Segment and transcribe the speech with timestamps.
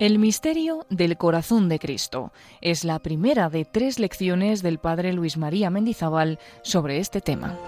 [0.00, 5.36] El misterio del corazón de Cristo es la primera de tres lecciones del Padre Luis
[5.36, 7.58] María Mendizábal sobre este tema.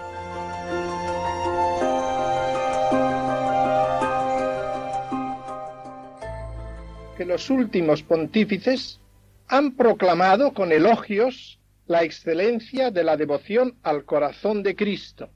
[7.15, 8.99] Que los últimos pontífices
[9.47, 15.29] han proclamado con elogios la excelencia de la devoción al corazón de Cristo.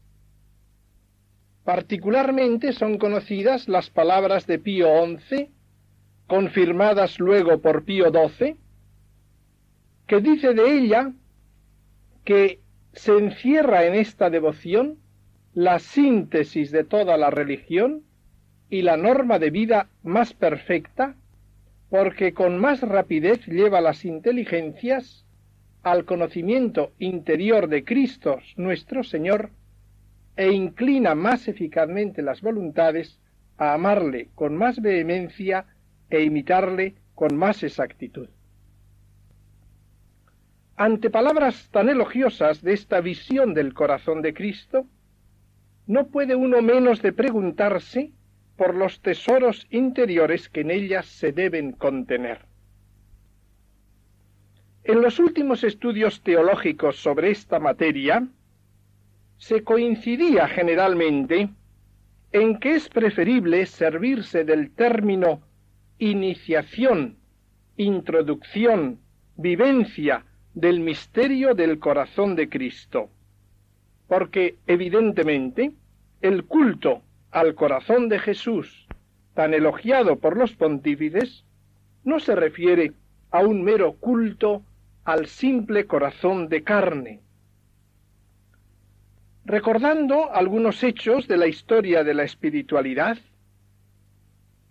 [1.68, 5.50] Particularmente son conocidas las palabras de Pío XI
[6.26, 8.56] confirmadas luego por Pío XII,
[10.08, 11.12] que dice de ella
[12.24, 12.62] que
[12.94, 14.98] se encierra en esta devoción
[15.54, 18.04] la síntesis de toda la religión
[18.70, 21.18] y la norma de vida más perfecta,
[21.90, 25.26] porque con más rapidez lleva las inteligencias
[25.84, 29.50] al conocimiento interior de Cristo nuestro Señor
[30.38, 33.20] e inclina más eficazmente las voluntades
[33.58, 35.66] a amarle con más vehemencia
[36.10, 38.30] e imitarle con más exactitud.
[40.76, 44.86] Ante palabras tan elogiosas de esta visión del corazón de Cristo,
[45.88, 48.12] no puede uno menos de preguntarse
[48.56, 52.46] por los tesoros interiores que en ellas se deben contener.
[54.84, 58.28] En los últimos estudios teológicos sobre esta materia,
[59.38, 61.50] se coincidía generalmente
[62.32, 65.42] en que es preferible servirse del término
[66.00, 67.18] iniciación,
[67.78, 69.00] introducción,
[69.36, 73.10] vivencia del misterio del corazón de Cristo.
[74.08, 75.72] Porque evidentemente
[76.22, 77.02] el culto
[77.32, 78.88] al corazón de Jesús,
[79.34, 81.44] tan elogiado por los pontífices,
[82.04, 82.94] no se refiere
[83.32, 84.64] a un mero culto
[85.04, 87.22] al simple corazón de carne.
[89.48, 93.18] Recordando algunos hechos de la historia de la espiritualidad,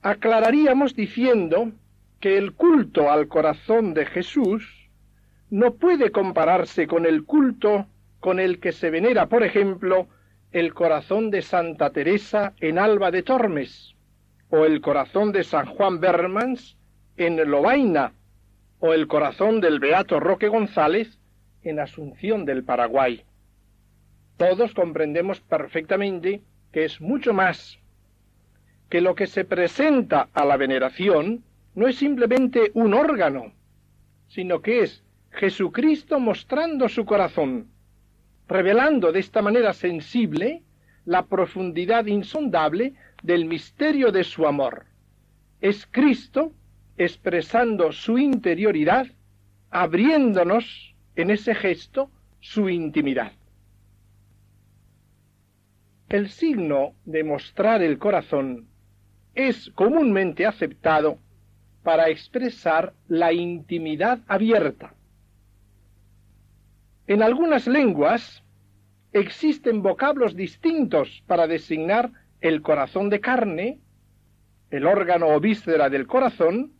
[0.02, 1.72] aclararíamos diciendo
[2.20, 4.90] que el culto al corazón de Jesús
[5.48, 7.86] no puede compararse con el culto
[8.20, 10.08] con el que se venera, por ejemplo,
[10.52, 13.94] el corazón de Santa Teresa en Alba de Tormes,
[14.50, 16.76] o el corazón de San Juan Bermans
[17.16, 18.12] en Lobaina,
[18.80, 21.18] o el corazón del Beato Roque González
[21.62, 23.24] en Asunción del Paraguay.
[24.36, 26.42] Todos comprendemos perfectamente
[26.72, 27.78] que es mucho más
[28.90, 31.42] que lo que se presenta a la veneración
[31.74, 33.52] no es simplemente un órgano,
[34.28, 37.68] sino que es Jesucristo mostrando su corazón,
[38.48, 40.62] revelando de esta manera sensible
[41.04, 44.86] la profundidad insondable del misterio de su amor.
[45.60, 46.52] Es Cristo
[46.98, 49.06] expresando su interioridad,
[49.70, 52.10] abriéndonos en ese gesto
[52.40, 53.32] su intimidad.
[56.08, 58.68] El signo de mostrar el corazón
[59.34, 61.18] es comúnmente aceptado
[61.82, 64.94] para expresar la intimidad abierta.
[67.08, 68.44] En algunas lenguas
[69.12, 73.80] existen vocablos distintos para designar el corazón de carne,
[74.70, 76.72] el órgano o víscera del corazón,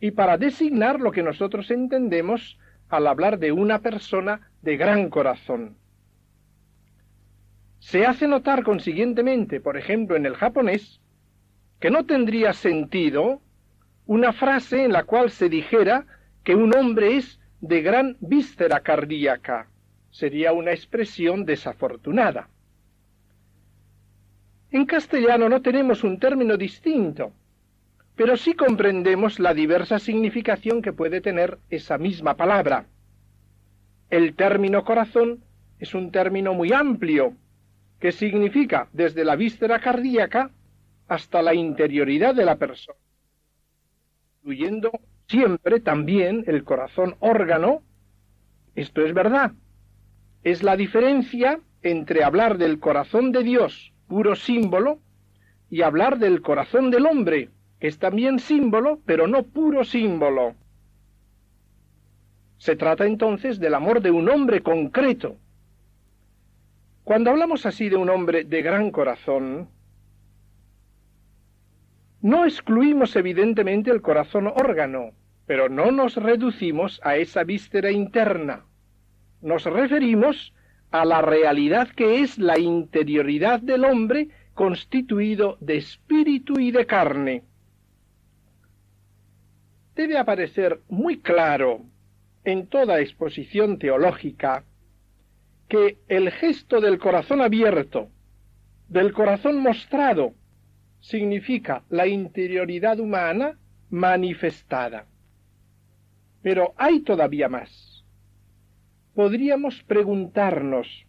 [0.00, 5.76] y para designar lo que nosotros entendemos al hablar de una persona de gran corazón.
[7.86, 11.00] Se hace notar consiguientemente, por ejemplo, en el japonés,
[11.78, 13.40] que no tendría sentido
[14.06, 16.04] una frase en la cual se dijera
[16.42, 19.68] que un hombre es de gran víscera cardíaca.
[20.10, 22.48] Sería una expresión desafortunada.
[24.72, 27.30] En castellano no tenemos un término distinto,
[28.16, 32.86] pero sí comprendemos la diversa significación que puede tener esa misma palabra.
[34.10, 35.44] El término corazón
[35.78, 37.36] es un término muy amplio,
[38.00, 40.50] que significa desde la víscera cardíaca
[41.08, 42.98] hasta la interioridad de la persona,
[44.38, 44.90] incluyendo
[45.28, 47.82] siempre también el corazón órgano.
[48.74, 49.52] Esto es verdad.
[50.42, 55.00] Es la diferencia entre hablar del corazón de Dios, puro símbolo,
[55.70, 57.50] y hablar del corazón del hombre,
[57.80, 60.54] que es también símbolo, pero no puro símbolo.
[62.58, 65.36] Se trata entonces del amor de un hombre concreto.
[67.06, 69.68] Cuando hablamos así de un hombre de gran corazón,
[72.20, 75.12] no excluimos evidentemente el corazón órgano,
[75.46, 78.64] pero no nos reducimos a esa víscera interna.
[79.40, 80.52] Nos referimos
[80.90, 87.44] a la realidad que es la interioridad del hombre constituido de espíritu y de carne.
[89.94, 91.82] Debe aparecer muy claro
[92.42, 94.64] en toda exposición teológica
[95.68, 98.10] que el gesto del corazón abierto
[98.88, 100.34] del corazón mostrado
[101.00, 103.58] significa la interioridad humana
[103.90, 105.06] manifestada.
[106.42, 108.04] Pero hay todavía más.
[109.14, 111.06] Podríamos preguntarnos,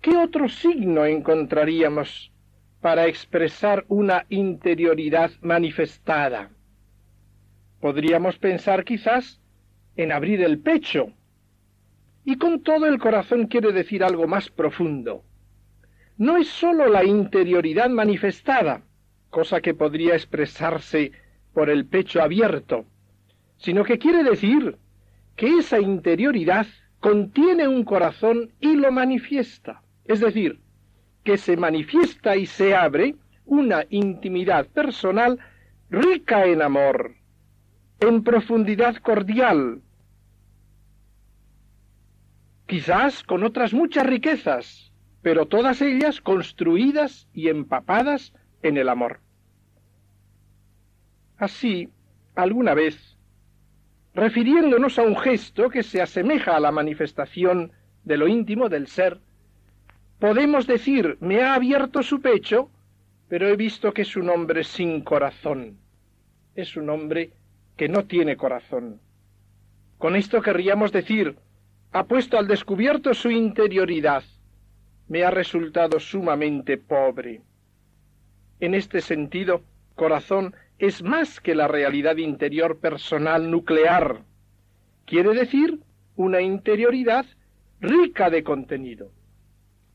[0.00, 2.32] ¿qué otro signo encontraríamos
[2.80, 6.50] para expresar una interioridad manifestada?
[7.80, 9.40] Podríamos pensar quizás
[9.96, 11.12] en abrir el pecho.
[12.30, 15.24] Y con todo el corazón quiere decir algo más profundo.
[16.18, 18.82] No es sólo la interioridad manifestada,
[19.30, 21.12] cosa que podría expresarse
[21.54, 22.84] por el pecho abierto,
[23.56, 24.76] sino que quiere decir
[25.36, 26.66] que esa interioridad
[27.00, 29.80] contiene un corazón y lo manifiesta.
[30.04, 30.60] Es decir,
[31.24, 33.14] que se manifiesta y se abre
[33.46, 35.38] una intimidad personal
[35.88, 37.14] rica en amor,
[38.00, 39.80] en profundidad cordial,
[42.68, 44.92] quizás con otras muchas riquezas,
[45.22, 49.20] pero todas ellas construidas y empapadas en el amor.
[51.38, 51.88] Así,
[52.34, 53.16] alguna vez,
[54.14, 57.72] refiriéndonos a un gesto que se asemeja a la manifestación
[58.04, 59.18] de lo íntimo del ser,
[60.18, 62.70] podemos decir, me ha abierto su pecho,
[63.28, 65.78] pero he visto que es un hombre sin corazón,
[66.54, 67.32] es un hombre
[67.78, 69.00] que no tiene corazón.
[69.96, 71.38] Con esto querríamos decir,
[71.92, 74.22] ha puesto al descubierto su interioridad,
[75.08, 77.40] me ha resultado sumamente pobre.
[78.60, 79.62] En este sentido,
[79.94, 84.22] corazón es más que la realidad interior personal nuclear.
[85.06, 85.80] Quiere decir
[86.16, 87.24] una interioridad
[87.80, 89.10] rica de contenido,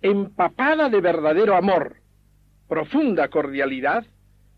[0.02, 1.98] empapada de verdadero amor,
[2.68, 4.06] profunda cordialidad,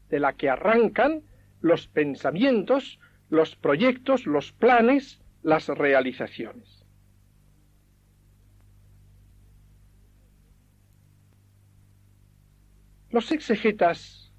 [0.10, 1.24] de la que arrancan
[1.62, 3.00] los pensamientos,
[3.30, 6.75] los proyectos, los planes, las realizaciones.
[13.16, 14.32] Los exegetas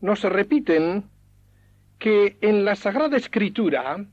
[0.00, 1.04] nos repiten
[1.96, 4.04] que en la Sagrada Escritura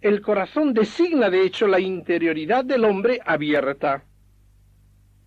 [0.00, 4.04] el corazón designa de hecho la interioridad del hombre abierta.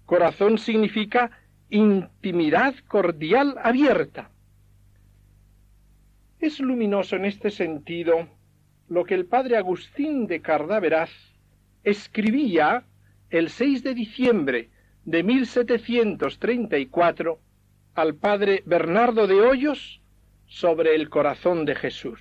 [0.05, 1.29] Corazón significa
[1.69, 4.31] intimidad cordial abierta.
[6.39, 8.29] Es luminoso en este sentido
[8.87, 11.11] lo que el padre Agustín de Cardaveraz
[11.83, 12.85] escribía
[13.29, 14.69] el 6 de diciembre
[15.03, 17.41] de 1734
[17.95, 20.01] al padre Bernardo de Hoyos
[20.45, 22.19] sobre el corazón de Jesús.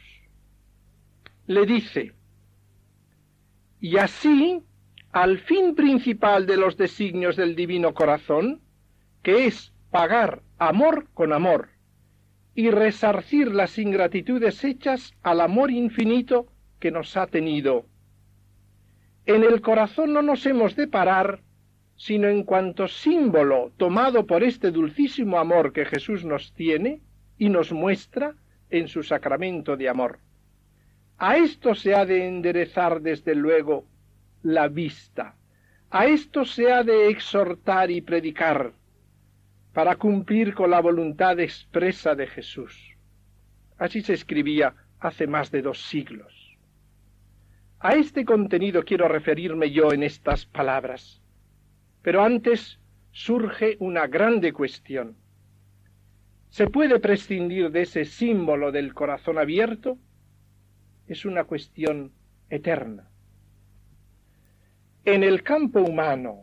[1.47, 2.13] Le dice,
[3.81, 4.63] y así,
[5.13, 8.63] al fin principal de los designios del divino corazón,
[9.23, 11.69] que es pagar amor con amor,
[12.55, 16.47] y resarcir las ingratitudes hechas al amor infinito
[16.79, 17.87] que nos ha tenido.
[19.27, 21.41] En el corazón no nos hemos de parar,
[21.97, 27.01] sino en cuanto símbolo tomado por este dulcísimo amor que Jesús nos tiene
[27.39, 28.35] y nos muestra
[28.71, 30.19] en su sacramento de amor.
[31.19, 33.87] A esto se ha de enderezar desde luego
[34.43, 35.37] la vista,
[35.91, 38.73] a esto se ha de exhortar y predicar,
[39.73, 42.97] para cumplir con la voluntad expresa de Jesús.
[43.79, 46.57] Así se escribía hace más de dos siglos.
[47.81, 51.21] A este contenido quiero referirme yo en estas palabras.
[52.05, 52.79] Pero antes
[53.13, 55.17] surge una grande cuestión.
[56.51, 59.97] ¿Se puede prescindir de ese símbolo del corazón abierto?
[61.09, 62.13] Es una cuestión
[62.51, 63.09] eterna.
[65.07, 66.43] En el campo humano,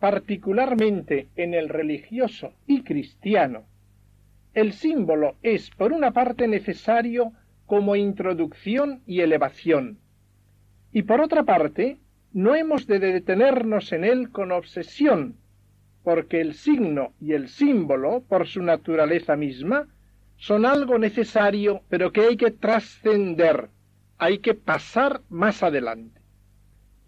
[0.00, 3.66] particularmente en el religioso y cristiano,
[4.52, 7.32] el símbolo es, por una parte, necesario
[7.66, 10.00] como introducción y elevación,
[10.90, 11.98] y por otra parte,
[12.38, 15.34] no hemos de detenernos en él con obsesión,
[16.04, 19.88] porque el signo y el símbolo, por su naturaleza misma,
[20.36, 23.70] son algo necesario, pero que hay que trascender,
[24.18, 26.20] hay que pasar más adelante.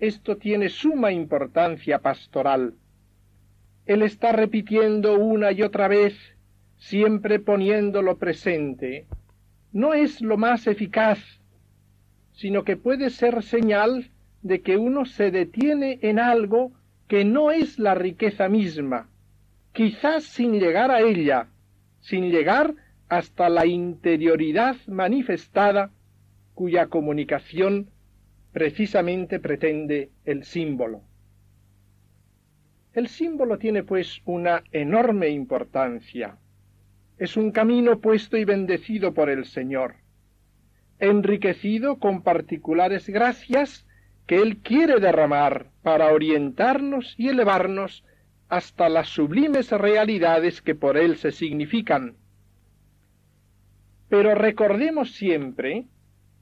[0.00, 2.74] Esto tiene suma importancia pastoral.
[3.86, 6.18] Él está repitiendo una y otra vez,
[6.76, 9.06] siempre poniéndolo presente.
[9.70, 11.20] No es lo más eficaz,
[12.32, 14.10] sino que puede ser señal
[14.42, 16.72] de que uno se detiene en algo
[17.08, 19.08] que no es la riqueza misma,
[19.72, 21.48] quizás sin llegar a ella,
[22.00, 22.74] sin llegar
[23.08, 25.90] hasta la interioridad manifestada
[26.54, 27.90] cuya comunicación
[28.52, 31.02] precisamente pretende el símbolo.
[32.92, 36.36] El símbolo tiene pues una enorme importancia.
[37.18, 39.96] Es un camino puesto y bendecido por el Señor,
[40.98, 43.86] enriquecido con particulares gracias
[44.30, 48.04] que Él quiere derramar para orientarnos y elevarnos
[48.48, 52.14] hasta las sublimes realidades que por él se significan.
[54.08, 55.88] Pero recordemos siempre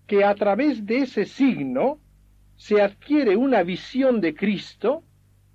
[0.06, 1.98] que a través de ese signo
[2.56, 5.02] se adquiere una visión de Cristo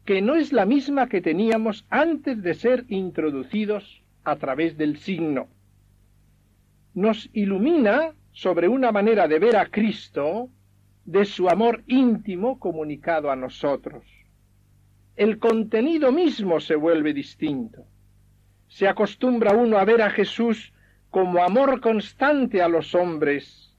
[0.04, 5.50] que no es la misma que teníamos antes de ser introducidos a través del signo.
[6.96, 10.50] Nos ilumina sobre una manera de ver a Cristo
[11.06, 14.06] de su amor íntimo comunicado a nosotros.
[15.16, 17.86] El contenido mismo se vuelve distinto.
[18.68, 20.74] Se acostumbra uno a ver a Jesús
[21.10, 23.78] como amor constante a los hombres,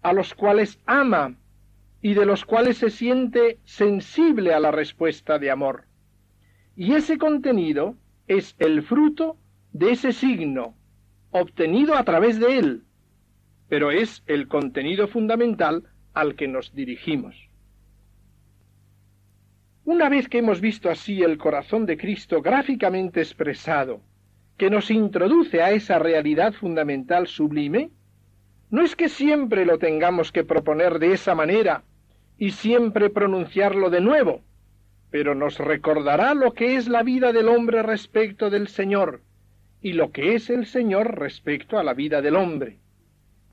[0.00, 1.36] a los cuales ama
[2.00, 5.84] y de los cuales se siente sensible a la respuesta de amor.
[6.74, 9.36] Y ese contenido es el fruto
[9.72, 10.74] de ese signo,
[11.30, 12.84] obtenido a través de él,
[13.68, 17.36] pero es el contenido fundamental al que nos dirigimos.
[19.84, 24.00] Una vez que hemos visto así el corazón de Cristo gráficamente expresado,
[24.56, 27.90] que nos introduce a esa realidad fundamental sublime,
[28.70, 31.82] no es que siempre lo tengamos que proponer de esa manera
[32.38, 34.40] y siempre pronunciarlo de nuevo,
[35.10, 39.20] pero nos recordará lo que es la vida del hombre respecto del Señor
[39.82, 42.78] y lo que es el Señor respecto a la vida del hombre.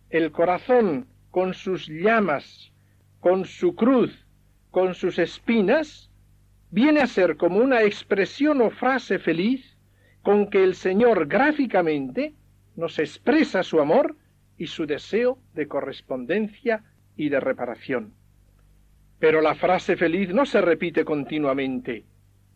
[0.10, 1.08] El corazón,
[1.40, 2.70] con sus llamas,
[3.22, 4.26] con su cruz,
[4.72, 6.12] con sus espinas,
[6.70, 9.78] viene a ser como una expresión o frase feliz
[10.22, 12.34] con que el Señor gráficamente
[12.76, 14.18] nos expresa su amor
[14.58, 16.84] y su deseo de correspondencia
[17.16, 18.16] y de reparación.
[19.18, 22.04] Pero la frase feliz no se repite continuamente,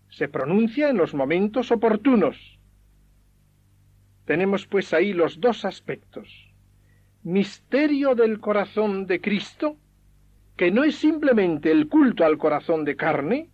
[0.09, 2.59] se pronuncia en los momentos oportunos.
[4.25, 6.52] Tenemos pues ahí los dos aspectos.
[7.23, 9.77] Misterio del corazón de Cristo,
[10.57, 13.49] que no es simplemente el culto al corazón de carne,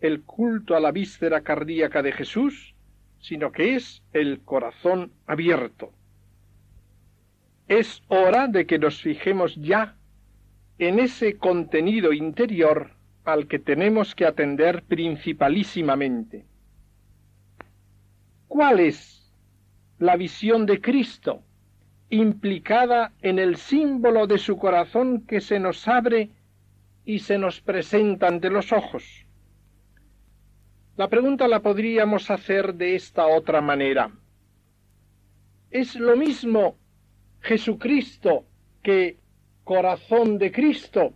[0.00, 2.74] el culto a la víscera cardíaca de Jesús,
[3.20, 5.92] sino que es el corazón abierto.
[7.68, 9.94] Es hora de que nos fijemos ya
[10.78, 12.90] en ese contenido interior
[13.24, 16.44] al que tenemos que atender principalísimamente.
[18.48, 19.32] ¿Cuál es
[20.00, 21.44] la visión de Cristo
[22.14, 26.30] implicada en el símbolo de su corazón que se nos abre
[27.04, 29.26] y se nos presenta ante los ojos?
[30.96, 34.12] La pregunta la podríamos hacer de esta otra manera.
[35.70, 36.76] ¿Es lo mismo
[37.40, 38.44] Jesucristo
[38.82, 39.16] que
[39.64, 41.14] corazón de Cristo.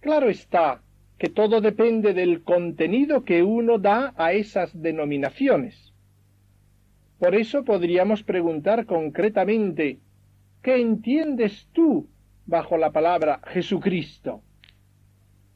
[0.00, 0.82] Claro está
[1.18, 5.91] que todo depende del contenido que uno da a esas denominaciones.
[7.22, 10.00] Por eso podríamos preguntar concretamente,
[10.60, 12.08] ¿qué entiendes tú
[12.46, 14.42] bajo la palabra Jesucristo?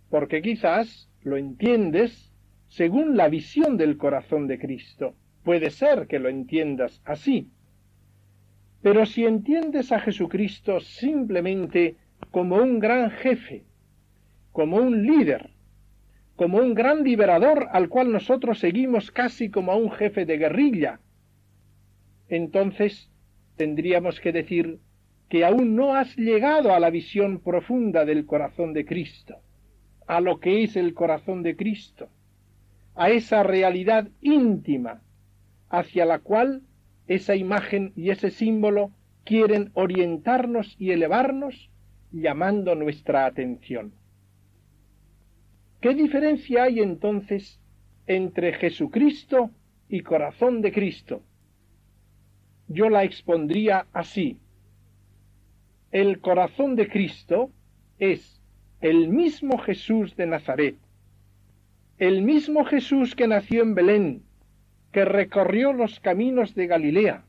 [0.08, 2.32] Porque quizás lo entiendes
[2.68, 5.16] según la visión del corazón de Cristo.
[5.42, 7.50] Puede ser que lo entiendas así.
[8.80, 11.96] Pero si entiendes a Jesucristo simplemente
[12.30, 13.64] como un gran jefe,
[14.52, 15.50] como un líder,
[16.36, 21.00] como un gran liberador al cual nosotros seguimos casi como a un jefe de guerrilla,
[22.28, 23.10] entonces
[23.56, 24.80] tendríamos que decir
[25.28, 29.36] que aún no has llegado a la visión profunda del corazón de Cristo,
[30.06, 32.08] a lo que es el corazón de Cristo,
[32.94, 35.02] a esa realidad íntima
[35.68, 36.62] hacia la cual
[37.08, 38.92] esa imagen y ese símbolo
[39.24, 41.70] quieren orientarnos y elevarnos
[42.12, 43.92] llamando nuestra atención.
[45.80, 47.60] ¿Qué diferencia hay entonces
[48.06, 49.50] entre Jesucristo
[49.88, 51.22] y corazón de Cristo?
[52.68, 54.38] Yo la expondría así.
[55.92, 57.50] El corazón de Cristo
[57.98, 58.42] es
[58.80, 60.76] el mismo Jesús de Nazaret,
[61.98, 64.22] el mismo Jesús que nació en Belén,
[64.92, 67.24] que recorrió los caminos de Galilea,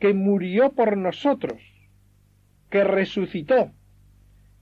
[0.00, 1.62] que murió por nosotros,
[2.68, 3.70] que resucitó,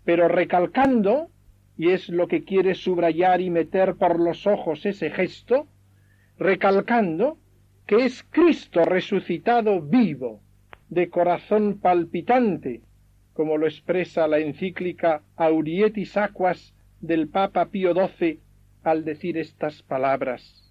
[0.04, 1.30] pero recalcando,
[1.76, 5.66] y es lo que quiere subrayar y meter por los ojos ese gesto,
[6.38, 7.38] recalcando
[7.86, 10.40] que es Cristo resucitado vivo,
[10.88, 12.82] de corazón palpitante,
[13.32, 18.40] como lo expresa la encíclica Aurietis Aquas del Papa Pío XII
[18.82, 20.64] al decir estas palabras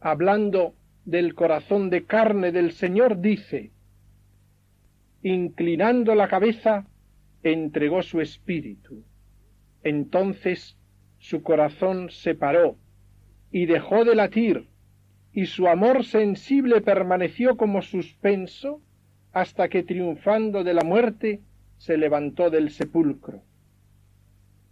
[0.00, 3.70] hablando del corazón de carne del Señor, dice,
[5.22, 6.86] inclinando la cabeza,
[7.42, 9.04] entregó su espíritu.
[9.82, 10.76] Entonces
[11.18, 12.76] su corazón se paró
[13.50, 14.68] y dejó de latir,
[15.32, 18.80] y su amor sensible permaneció como suspenso
[19.32, 21.40] hasta que triunfando de la muerte
[21.78, 23.42] se levantó del sepulcro.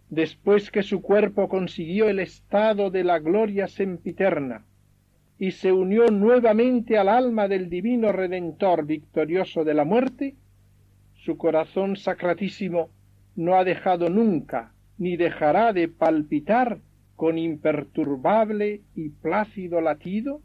[0.09, 4.65] después que su cuerpo consiguió el estado de la gloria sempiterna
[5.37, 10.35] y se unió nuevamente al alma del divino Redentor victorioso de la muerte,
[11.13, 12.89] su corazón sacratísimo
[13.35, 16.79] no ha dejado nunca ni dejará de palpitar
[17.15, 20.41] con imperturbable y plácido latido,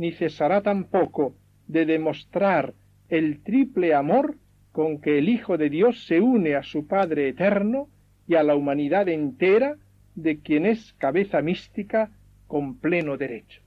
[0.00, 1.34] ni cesará tampoco
[1.66, 2.72] de demostrar
[3.10, 4.38] el triple amor
[4.72, 7.86] con que el Hijo de Dios se une a su Padre eterno
[8.26, 9.76] y a la humanidad entera
[10.14, 12.10] de quien es cabeza mística
[12.46, 13.60] con pleno derecho.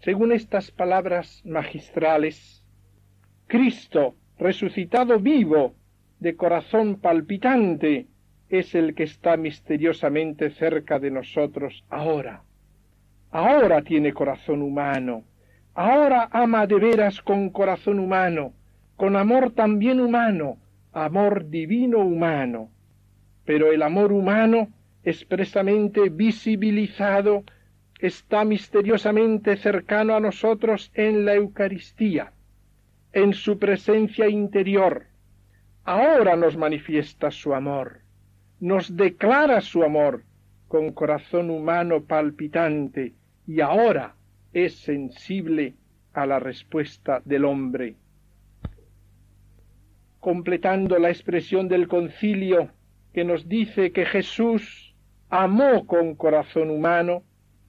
[0.00, 2.62] Según estas palabras magistrales,
[3.46, 5.74] Cristo, resucitado vivo,
[6.20, 8.08] de corazón palpitante,
[8.50, 12.42] es el que está misteriosamente cerca de nosotros ahora.
[13.30, 15.24] Ahora tiene corazón humano,
[15.74, 18.52] ahora ama de veras con corazón humano,
[18.96, 20.58] con amor también humano,
[20.92, 22.70] amor divino humano,
[23.44, 24.68] pero el amor humano
[25.04, 27.44] expresamente visibilizado
[28.00, 32.32] está misteriosamente cercano a nosotros en la Eucaristía,
[33.12, 35.06] en su presencia interior.
[35.84, 38.00] Ahora nos manifiesta su amor,
[38.60, 40.24] nos declara su amor
[40.68, 43.14] con corazón humano palpitante
[43.46, 44.16] y ahora
[44.52, 45.74] es sensible
[46.12, 47.96] a la respuesta del hombre
[50.26, 52.72] completando la expresión del concilio
[53.14, 54.96] que nos dice que Jesús
[55.28, 57.22] amó con corazón humano,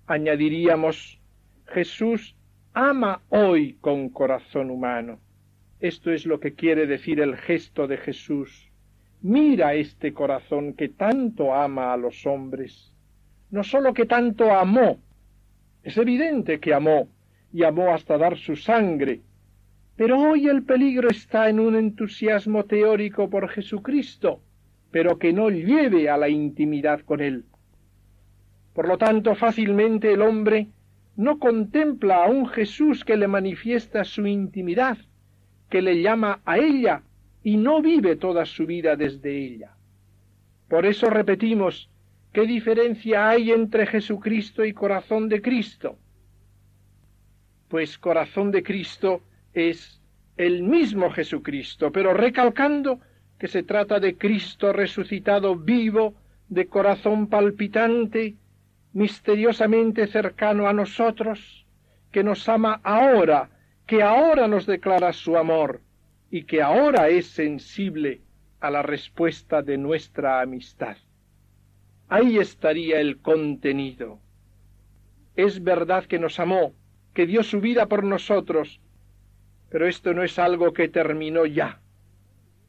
[0.07, 1.21] añadiríamos,
[1.67, 2.35] Jesús
[2.73, 5.19] ama hoy con corazón humano.
[5.79, 8.66] Esto es lo que quiere decir el gesto de Jesús.
[9.21, 12.93] Mira este corazón que tanto ama a los hombres.
[13.49, 14.99] No sólo que tanto amó,
[15.83, 17.07] es evidente que amó,
[17.51, 19.21] y amó hasta dar su sangre,
[19.95, 24.41] pero hoy el peligro está en un entusiasmo teórico por Jesucristo,
[24.91, 27.45] pero que no lleve a la intimidad con Él.
[28.73, 30.67] Por lo tanto, fácilmente el hombre
[31.15, 34.99] no contempla a un Jesús que le manifiesta su intimidad,
[35.69, 37.01] que le llama a ella
[37.47, 39.71] y no vive toda su vida desde ella.
[40.67, 41.89] Por eso repetimos,
[42.33, 45.97] ¿qué diferencia hay entre Jesucristo y corazón de Cristo?
[47.69, 49.21] Pues corazón de Cristo
[49.53, 50.01] es
[50.35, 52.99] el mismo Jesucristo, pero recalcando
[53.39, 56.15] que se trata de Cristo resucitado vivo,
[56.49, 58.35] de corazón palpitante,
[58.91, 61.65] misteriosamente cercano a nosotros,
[62.11, 63.49] que nos ama ahora,
[63.85, 65.86] que ahora nos declara su amor
[66.29, 68.21] y que ahora es sensible
[68.59, 70.97] a la respuesta de nuestra amistad.
[72.09, 74.19] Ahí estaría el contenido.
[75.35, 76.73] Es verdad que nos amó,
[77.13, 78.79] que dio su vida por nosotros,
[79.69, 81.79] pero esto no es algo que terminó ya.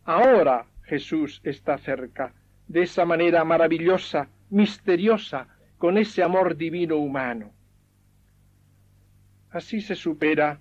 [0.05, 2.35] Ahora Jesús está cerca,
[2.67, 7.53] de esa manera maravillosa, misteriosa, con ese amor divino humano.
[9.51, 10.61] Así se supera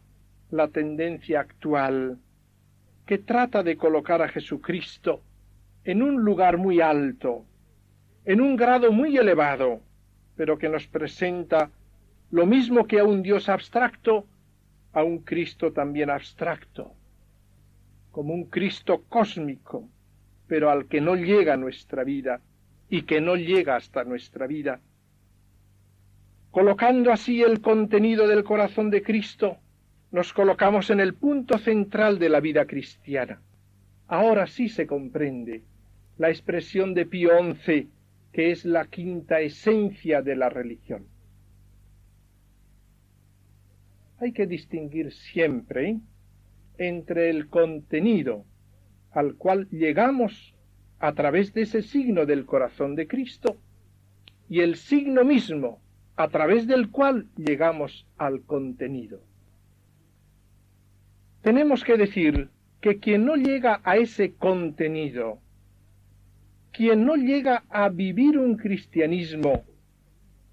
[0.52, 2.20] la tendencia actual
[3.08, 5.24] que trata de colocar a Jesucristo
[5.86, 7.46] en un lugar muy alto,
[8.26, 9.80] en un grado muy elevado,
[10.36, 11.72] pero que nos presenta
[12.30, 14.26] lo mismo que a un Dios abstracto,
[14.92, 16.92] a un Cristo también abstracto,
[18.12, 19.88] como un Cristo cósmico,
[20.46, 22.42] pero al que no llega nuestra vida
[22.90, 24.82] y que no llega hasta nuestra vida.
[26.52, 29.60] Colocando así el contenido del corazón de Cristo,
[30.12, 33.42] nos colocamos en el punto central de la vida cristiana.
[34.08, 35.64] Ahora sí se comprende
[36.18, 37.90] la expresión de Pío XI,
[38.32, 41.08] que es la quinta esencia de la religión
[44.20, 46.00] hay que distinguir siempre
[46.78, 48.46] entre el contenido
[49.12, 50.54] al cual llegamos
[51.00, 53.58] a través de ese signo del corazón de Cristo
[54.50, 55.80] y el signo mismo
[56.16, 59.22] a través del cual llegamos al contenido.
[61.42, 62.50] Tenemos que decir
[62.82, 65.40] que quien no llega a ese contenido,
[66.72, 69.64] quien no llega a vivir un cristianismo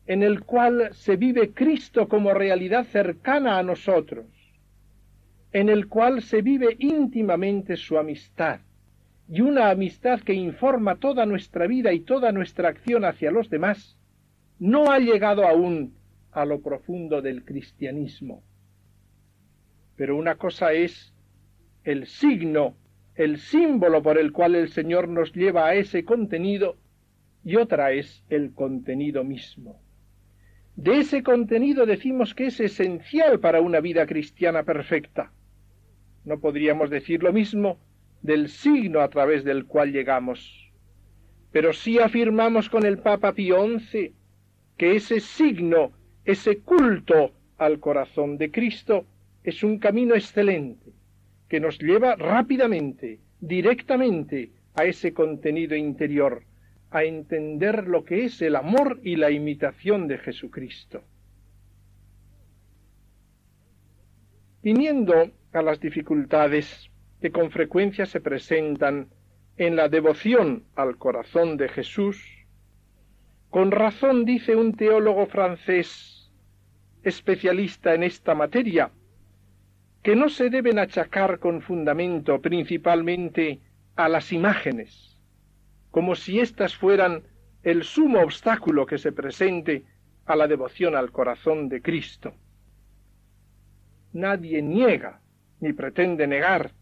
[0.06, 4.26] en el cual se vive Cristo como realidad cercana a nosotros,
[5.52, 8.60] en el cual se vive íntimamente su amistad,
[9.28, 13.96] y una amistad que informa toda nuestra vida y toda nuestra acción hacia los demás,
[14.58, 15.94] no ha llegado aún
[16.32, 18.42] a lo profundo del cristianismo.
[19.96, 21.14] Pero una cosa es
[21.84, 22.74] el signo,
[23.14, 26.76] el símbolo por el cual el Señor nos lleva a ese contenido,
[27.44, 29.80] y otra es el contenido mismo.
[30.76, 35.30] De ese contenido decimos que es esencial para una vida cristiana perfecta.
[36.24, 37.78] No podríamos decir lo mismo
[38.22, 40.60] del signo a través del cual llegamos.
[41.52, 44.12] pero sí afirmamos con el Papa Pío XI
[44.76, 45.92] que ese signo,
[46.24, 49.06] ese culto al corazón de Cristo
[49.44, 50.92] es un camino excelente
[51.48, 56.42] que nos lleva rápidamente, directamente a ese contenido interior,
[56.90, 61.02] a entender lo que es el amor y la imitación de Jesucristo.
[64.62, 69.10] Viniendo a las dificultades que con frecuencia se presentan
[69.58, 72.26] en la devoción al corazón de Jesús,
[73.50, 76.32] con razón dice un teólogo francés
[77.02, 78.90] especialista en esta materia,
[80.04, 83.60] que no se deben achacar con fundamento principalmente
[83.96, 85.18] a las imágenes,
[85.90, 87.22] como si éstas fueran
[87.62, 89.86] el sumo obstáculo que se presente
[90.26, 92.34] a la devoción al corazón de Cristo.
[94.12, 95.22] Nadie niega
[95.60, 96.72] ni pretende negar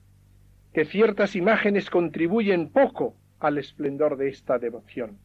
[0.75, 5.21] que ciertas imágenes contribuyen poco al esplendor de esta devoción.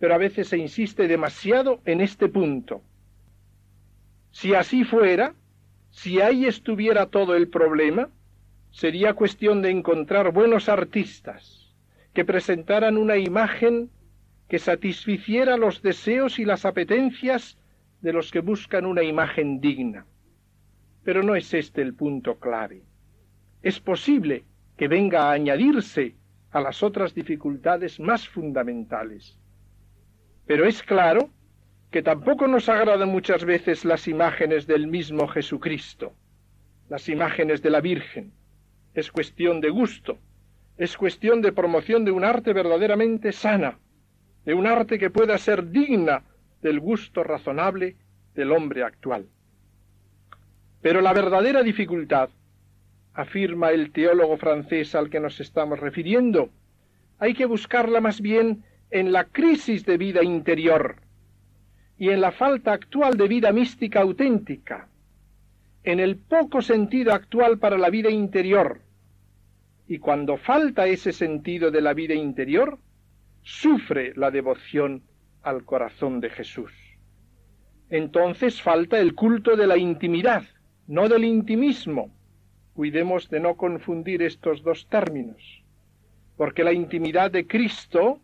[0.00, 2.82] Pero a veces se insiste demasiado en este punto.
[4.32, 5.36] Si así fuera,
[5.96, 8.10] si ahí estuviera todo el problema,
[8.70, 11.74] sería cuestión de encontrar buenos artistas
[12.12, 13.90] que presentaran una imagen
[14.48, 17.58] que satisficiera los deseos y las apetencias
[18.00, 20.06] de los que buscan una imagen digna.
[21.02, 22.82] Pero no es este el punto clave
[23.66, 24.44] es posible
[24.76, 26.14] que venga a añadirse
[26.52, 29.36] a las otras dificultades más fundamentales.
[30.46, 31.30] Pero es claro
[31.96, 36.12] que tampoco nos agradan muchas veces las imágenes del mismo Jesucristo,
[36.90, 38.34] las imágenes de la Virgen.
[38.92, 40.18] Es cuestión de gusto,
[40.76, 43.78] es cuestión de promoción de un arte verdaderamente sana,
[44.44, 46.22] de un arte que pueda ser digna
[46.60, 47.96] del gusto razonable
[48.34, 49.30] del hombre actual.
[50.82, 52.28] Pero la verdadera dificultad
[53.14, 56.50] afirma el teólogo francés al que nos estamos refiriendo.
[57.18, 61.05] Hay que buscarla más bien en la crisis de vida interior
[61.98, 64.88] y en la falta actual de vida mística auténtica,
[65.82, 68.80] en el poco sentido actual para la vida interior.
[69.88, 72.78] Y cuando falta ese sentido de la vida interior,
[73.42, 75.02] sufre la devoción
[75.42, 76.72] al corazón de Jesús.
[77.88, 80.42] Entonces falta el culto de la intimidad,
[80.88, 82.16] no del intimismo,
[82.76, 85.64] Cuidemos de no confundir estos dos términos,
[86.36, 88.20] porque la intimidad de Cristo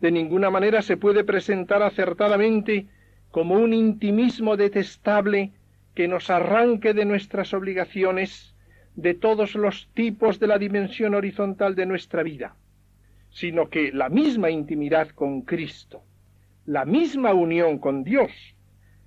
[0.00, 2.86] de ninguna manera se puede presentar acertadamente
[3.30, 5.52] como un intimismo detestable
[5.94, 8.54] que nos arranque de nuestras obligaciones
[8.96, 12.56] de todos los tipos de la dimensión horizontal de nuestra vida,
[13.30, 16.02] sino que la misma intimidad con Cristo,
[16.66, 18.32] la misma unión con Dios,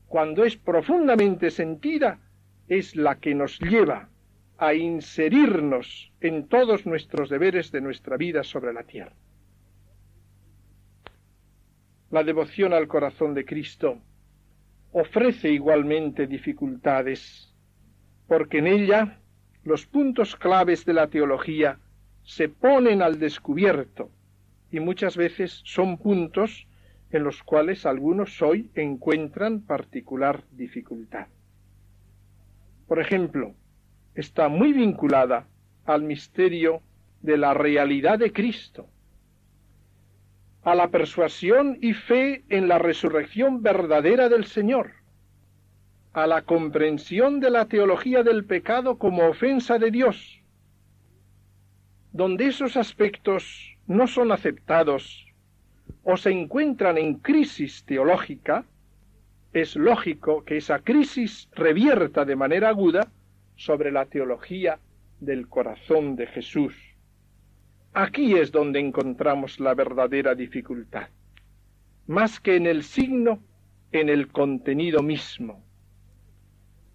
[0.07, 2.19] cuando es profundamente sentida,
[2.67, 4.09] es la que nos lleva
[4.57, 9.13] a inserirnos en todos nuestros deberes de nuestra vida sobre la tierra.
[12.11, 13.99] La devoción al corazón de Cristo
[14.93, 17.51] ofrece igualmente dificultades,
[18.27, 19.19] porque en ella
[19.63, 21.79] los puntos claves de la teología
[22.23, 24.11] se ponen al descubierto
[24.71, 26.67] y muchas veces son puntos
[27.09, 31.27] en los cuales algunos hoy encuentran particular dificultad.
[32.87, 33.55] Por ejemplo,
[34.15, 35.47] está muy vinculada
[35.85, 36.81] al misterio
[37.21, 38.87] de la realidad de Cristo,
[40.63, 44.91] a la persuasión y fe en la resurrección verdadera del Señor,
[46.13, 50.41] a la comprensión de la teología del pecado como ofensa de Dios,
[52.11, 55.27] donde esos aspectos no son aceptados
[56.03, 58.65] o se encuentran en crisis teológica,
[59.51, 63.11] es lógico que esa crisis revierta de manera aguda
[63.55, 64.79] sobre la teología
[65.19, 66.92] del corazón de Jesús.
[67.95, 71.09] Aquí es donde encontramos la verdadera dificultad,
[72.07, 73.43] más que en el signo,
[73.91, 75.63] en el contenido mismo.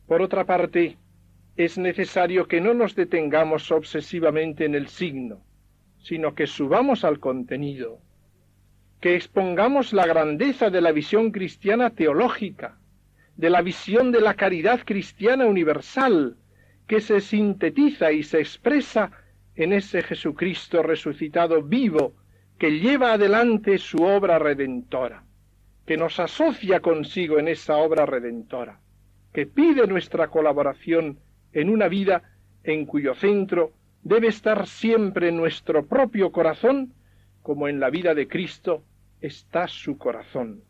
[0.09, 0.99] Por otra parte,
[1.57, 5.41] es necesario que no nos detengamos obsesivamente en el signo,
[5.99, 8.01] sino que subamos al contenido,
[9.01, 12.77] que expongamos la grandeza de la visión cristiana teológica,
[13.37, 16.37] de la visión de la caridad cristiana universal,
[16.89, 19.13] que se sintetiza y se expresa
[19.59, 22.15] en ese Jesucristo resucitado vivo
[22.59, 25.25] que lleva adelante su obra redentora,
[25.85, 28.79] que nos asocia consigo en esa obra redentora,
[29.33, 31.19] que pide nuestra colaboración
[31.53, 32.23] en una vida
[32.63, 33.73] en cuyo centro
[34.05, 36.95] debe estar siempre nuestro propio corazón,
[37.43, 38.85] como en la vida de Cristo
[39.21, 40.63] está su corazón.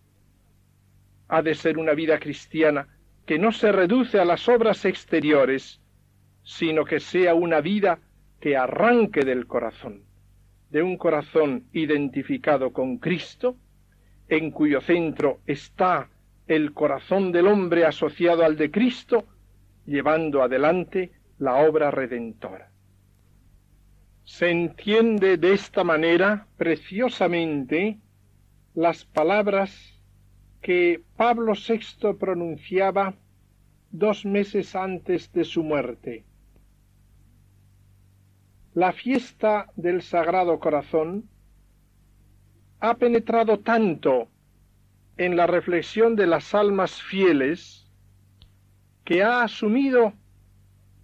[1.29, 2.89] Ha de ser una vida cristiana
[3.27, 5.79] que no se reduce a las obras exteriores,
[6.43, 7.99] sino que sea una vida
[8.41, 10.03] que arranque del corazón,
[10.71, 13.57] de un corazón identificado con Cristo,
[14.29, 16.09] en cuyo centro está
[16.47, 19.25] el corazón del hombre asociado al de Cristo,
[19.87, 22.71] llevando adelante la obra redentora.
[24.25, 27.99] Se entiende de esta manera preciosamente
[28.75, 29.99] las palabras
[30.61, 33.15] que Pablo VI pronunciaba
[33.91, 36.25] dos meses antes de su muerte.
[38.75, 41.29] La fiesta del Sagrado Corazón
[42.81, 44.29] ha penetrado tanto
[45.17, 47.91] en la reflexión de las almas fieles
[49.05, 50.13] que ha asumido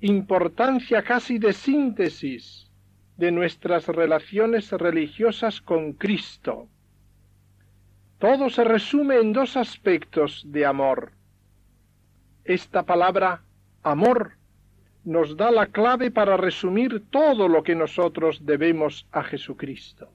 [0.01, 2.71] importancia casi de síntesis
[3.17, 6.69] de nuestras relaciones religiosas con Cristo.
[8.19, 11.13] Todo se resume en dos aspectos de amor.
[12.45, 13.43] Esta palabra
[13.83, 14.35] amor
[15.05, 20.11] nos da la clave para resumir todo lo que nosotros debemos a Jesucristo.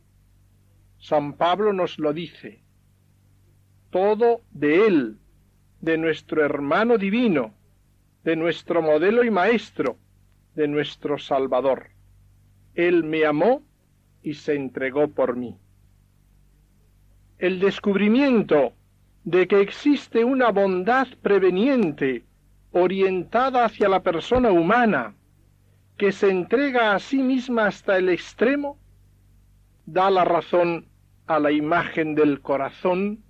[0.97, 2.61] San Pablo nos lo dice,
[3.91, 5.17] todo de Él,
[5.81, 7.53] de nuestro hermano divino,
[8.23, 9.97] de nuestro modelo y maestro,
[10.55, 11.91] de nuestro Salvador.
[12.73, 13.63] Él me amó
[14.21, 15.57] y se entregó por mí.
[17.37, 18.73] El descubrimiento
[19.23, 22.25] de que existe una bondad preveniente
[22.71, 25.15] orientada hacia la persona humana,
[25.97, 28.77] que se entrega a sí misma hasta el extremo,
[29.85, 30.87] da la razón
[31.27, 33.23] a la imagen del corazón,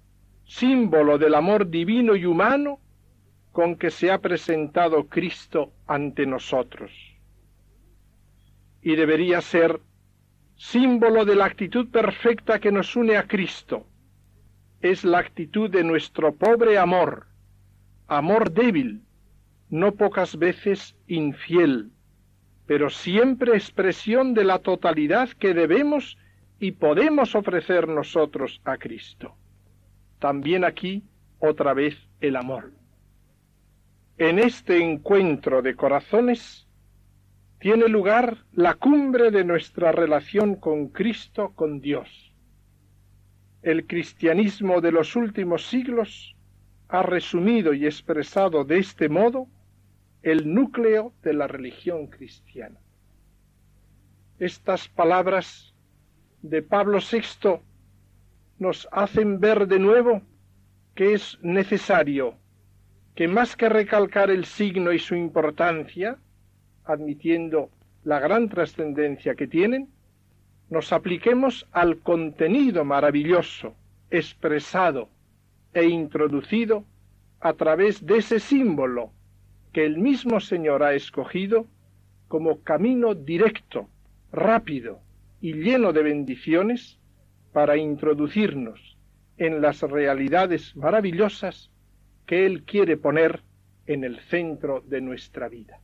[0.45, 2.79] símbolo del amor divino y humano
[3.51, 6.91] con que se ha presentado Cristo ante nosotros.
[8.81, 9.81] Y debería ser
[10.55, 13.85] símbolo de la actitud perfecta que nos une a Cristo.
[14.81, 17.27] Es la actitud de nuestro pobre amor,
[18.07, 19.01] amor débil,
[19.69, 21.91] no pocas veces infiel,
[22.65, 26.17] pero siempre expresión de la totalidad que debemos
[26.59, 29.35] y podemos ofrecer nosotros a Cristo.
[30.19, 31.03] También aquí
[31.39, 32.71] otra vez el amor.
[34.17, 36.67] En este encuentro de corazones
[37.59, 42.33] tiene lugar la cumbre de nuestra relación con Cristo, con Dios.
[43.61, 46.35] El cristianismo de los últimos siglos
[46.87, 49.47] ha resumido y expresado de este modo
[50.21, 52.79] el núcleo de la religión cristiana.
[54.37, 55.73] Estas palabras
[56.41, 57.59] de Pablo VI
[58.57, 60.21] nos hacen ver de nuevo
[60.95, 62.35] que es necesario
[63.15, 66.17] que más que recalcar el signo y su importancia,
[66.85, 67.69] admitiendo
[68.03, 69.89] la gran trascendencia que tienen,
[70.69, 73.75] nos apliquemos al contenido maravilloso,
[74.09, 75.09] expresado
[75.73, 76.85] e introducido
[77.39, 79.11] a través de ese símbolo
[79.73, 81.67] que el mismo Señor ha escogido
[82.27, 83.89] como camino directo,
[84.31, 84.99] rápido
[85.41, 86.99] y lleno de bendiciones
[87.53, 88.97] para introducirnos
[89.37, 91.71] en las realidades maravillosas
[92.25, 93.41] que Él quiere poner
[93.87, 95.79] en el centro de nuestra vida.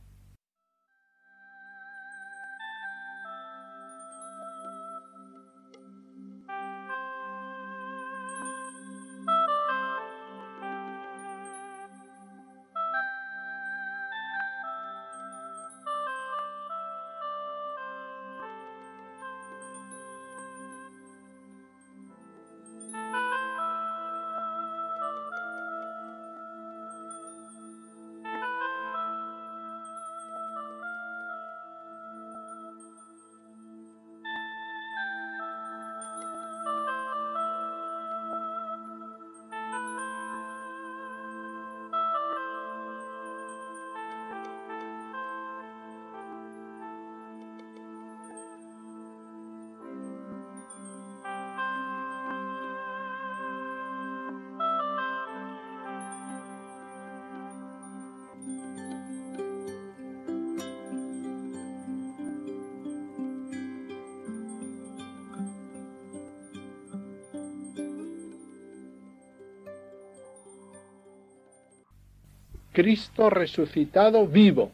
[72.76, 74.70] Cristo resucitado vivo.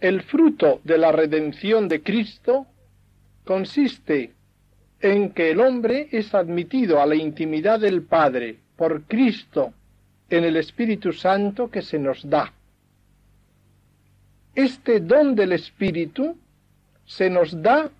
[0.00, 2.66] El fruto de la redención de Cristo
[3.44, 4.32] consiste
[5.00, 9.72] en que el hombre es admitido a la intimidad del Padre por Cristo
[10.28, 12.52] en el Espíritu Santo que se nos da.
[14.56, 16.36] Este don del Espíritu
[17.06, 17.92] se nos da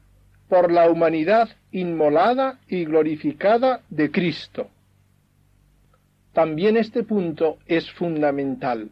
[0.48, 4.70] por la humanidad inmolada y glorificada de Cristo.
[6.34, 8.90] También este punto es fundamental.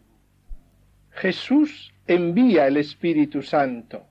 [1.10, 4.04] Jesús envía el Espíritu Santo.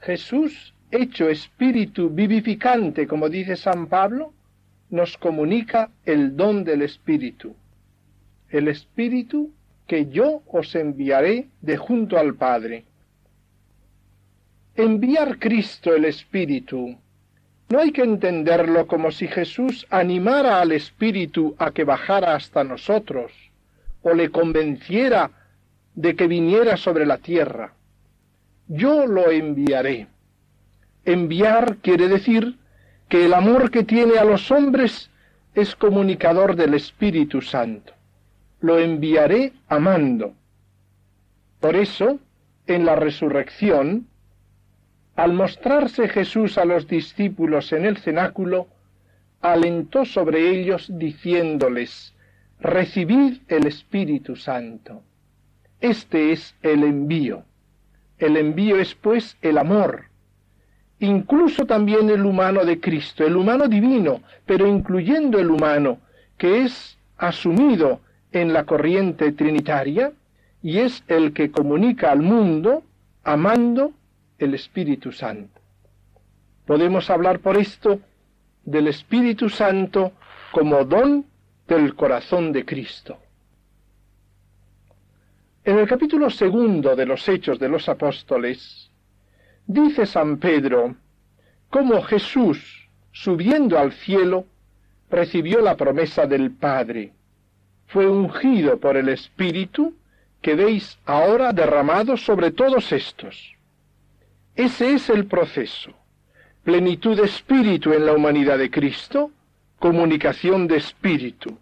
[0.00, 4.32] Jesús hecho espíritu vivificante, como dice San Pablo,
[4.90, 7.54] nos comunica el don del Espíritu.
[8.50, 9.52] El Espíritu
[9.86, 12.84] que yo os enviaré de junto al Padre.
[14.74, 16.98] Enviar Cristo el Espíritu.
[17.68, 23.32] No hay que entenderlo como si Jesús animara al Espíritu a que bajara hasta nosotros,
[24.02, 25.30] o le convenciera
[25.94, 27.72] de que viniera sobre la tierra.
[28.68, 30.06] Yo lo enviaré.
[31.04, 32.56] Enviar quiere decir
[33.08, 35.10] que el amor que tiene a los hombres
[35.54, 37.92] es comunicador del Espíritu Santo.
[38.60, 40.34] Lo enviaré amando.
[41.60, 42.18] Por eso,
[42.66, 44.06] en la resurrección,
[45.16, 48.68] al mostrarse Jesús a los discípulos en el cenáculo,
[49.40, 52.14] alentó sobre ellos diciéndoles,
[52.60, 55.02] Recibid el Espíritu Santo.
[55.80, 57.44] Este es el envío.
[58.18, 60.06] El envío es pues el amor,
[61.00, 65.98] incluso también el humano de Cristo, el humano divino, pero incluyendo el humano,
[66.38, 68.00] que es asumido
[68.32, 70.12] en la corriente trinitaria
[70.62, 72.82] y es el que comunica al mundo
[73.22, 73.92] amando
[74.38, 75.60] el Espíritu Santo.
[76.66, 78.00] Podemos hablar por esto
[78.64, 80.12] del Espíritu Santo
[80.52, 81.24] como don
[81.66, 83.18] del corazón de Cristo.
[85.64, 88.90] En el capítulo segundo de los Hechos de los Apóstoles,
[89.66, 90.94] dice San Pedro
[91.70, 94.46] cómo Jesús, subiendo al cielo,
[95.10, 97.12] recibió la promesa del Padre.
[97.86, 99.94] Fue ungido por el Espíritu
[100.40, 103.55] que veis ahora derramado sobre todos estos.
[104.56, 105.92] Ese es el proceso.
[106.64, 109.30] Plenitud de espíritu en la humanidad de Cristo,
[109.78, 111.58] comunicación de espíritu.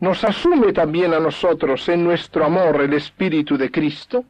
[0.00, 4.24] Nos asume también a nosotros en nuestro amor el espíritu de Cristo,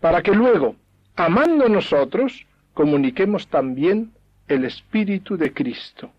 [0.00, 0.76] para que luego,
[1.14, 4.12] amando nosotros, comuniquemos también
[4.48, 6.10] el espíritu de Cristo.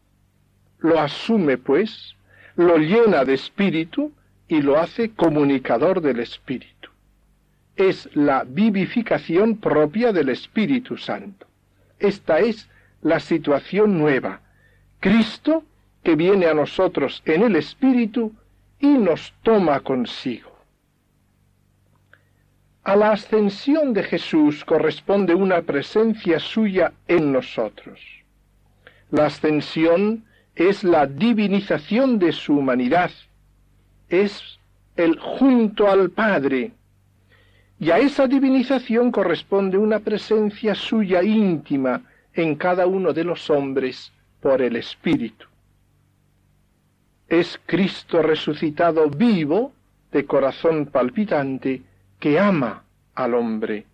[0.78, 2.16] Lo asume, pues,
[2.56, 4.12] lo llena de espíritu
[4.48, 6.77] y lo hace comunicador del espíritu
[7.78, 11.46] es la vivificación propia del Espíritu Santo.
[12.00, 12.70] Esta es
[13.02, 14.42] la situación nueva.
[15.00, 15.64] Cristo
[16.04, 18.34] que viene a nosotros en el Espíritu
[18.80, 20.58] y nos toma consigo.
[22.84, 28.00] A la ascensión de Jesús corresponde una presencia suya en nosotros.
[29.12, 33.12] La ascensión es la divinización de su humanidad,
[34.10, 34.58] es
[34.96, 36.72] el junto al Padre,
[37.80, 42.02] y a esa divinización corresponde una presencia suya íntima
[42.34, 44.12] en cada uno de los hombres
[44.42, 45.46] por el Espíritu.
[47.28, 49.74] Es Cristo resucitado vivo,
[50.12, 51.82] de corazón palpitante,
[52.20, 53.86] que ama al hombre.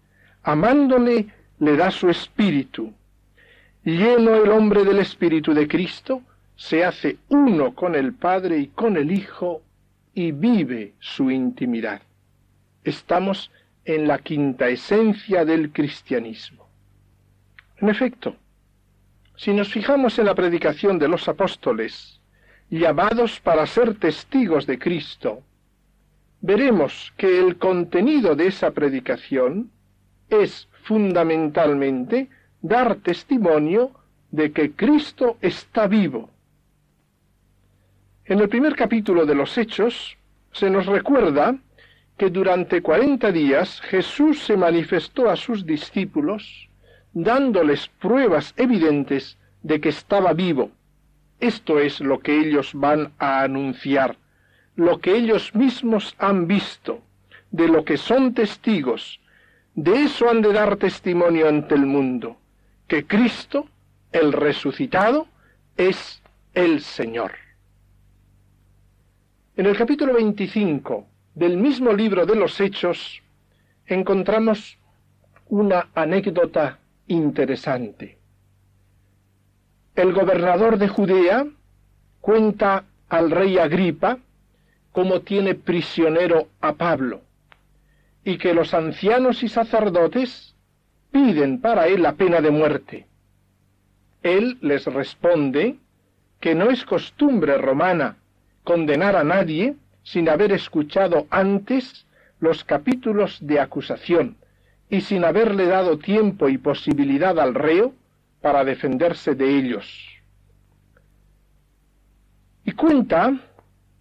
[0.43, 1.27] Amándole
[1.59, 2.93] le da su espíritu.
[3.83, 6.21] Lleno el hombre del espíritu de Cristo,
[6.55, 9.61] se hace uno con el Padre y con el Hijo
[10.13, 12.01] y vive su intimidad.
[12.83, 13.49] Estamos
[13.85, 16.67] en la quinta esencia del cristianismo.
[17.77, 18.35] En efecto,
[19.35, 22.21] si nos fijamos en la predicación de los apóstoles,
[22.69, 25.41] llamados para ser testigos de Cristo,
[26.41, 29.71] veremos que el contenido de esa predicación
[30.29, 32.29] es fundamentalmente
[32.61, 33.91] dar testimonio
[34.31, 36.29] de que Cristo está vivo.
[38.25, 40.17] En el primer capítulo de los Hechos
[40.53, 41.55] se nos recuerda
[42.17, 46.69] que durante cuarenta días Jesús se manifestó a sus discípulos,
[47.13, 50.71] dándoles pruebas evidentes de que estaba vivo.
[51.39, 54.17] Esto es lo que ellos van a anunciar,
[54.75, 57.01] lo que ellos mismos han visto,
[57.51, 59.19] de lo que son testigos.
[59.75, 62.37] De eso han de dar testimonio ante el mundo,
[62.87, 63.67] que Cristo,
[64.11, 65.27] el resucitado,
[65.77, 66.21] es
[66.53, 67.31] el Señor.
[69.55, 73.21] En el capítulo 25 del mismo libro de los Hechos
[73.87, 74.77] encontramos
[75.47, 78.17] una anécdota interesante.
[79.95, 81.45] El gobernador de Judea
[82.21, 84.19] cuenta al rey Agripa
[84.91, 87.21] cómo tiene prisionero a Pablo
[88.23, 90.55] y que los ancianos y sacerdotes
[91.11, 93.07] piden para él la pena de muerte.
[94.23, 95.75] Él les responde
[96.39, 98.17] que no es costumbre romana
[98.63, 102.05] condenar a nadie sin haber escuchado antes
[102.39, 104.37] los capítulos de acusación
[104.89, 107.93] y sin haberle dado tiempo y posibilidad al reo
[108.41, 110.13] para defenderse de ellos.
[112.65, 113.39] Y cuenta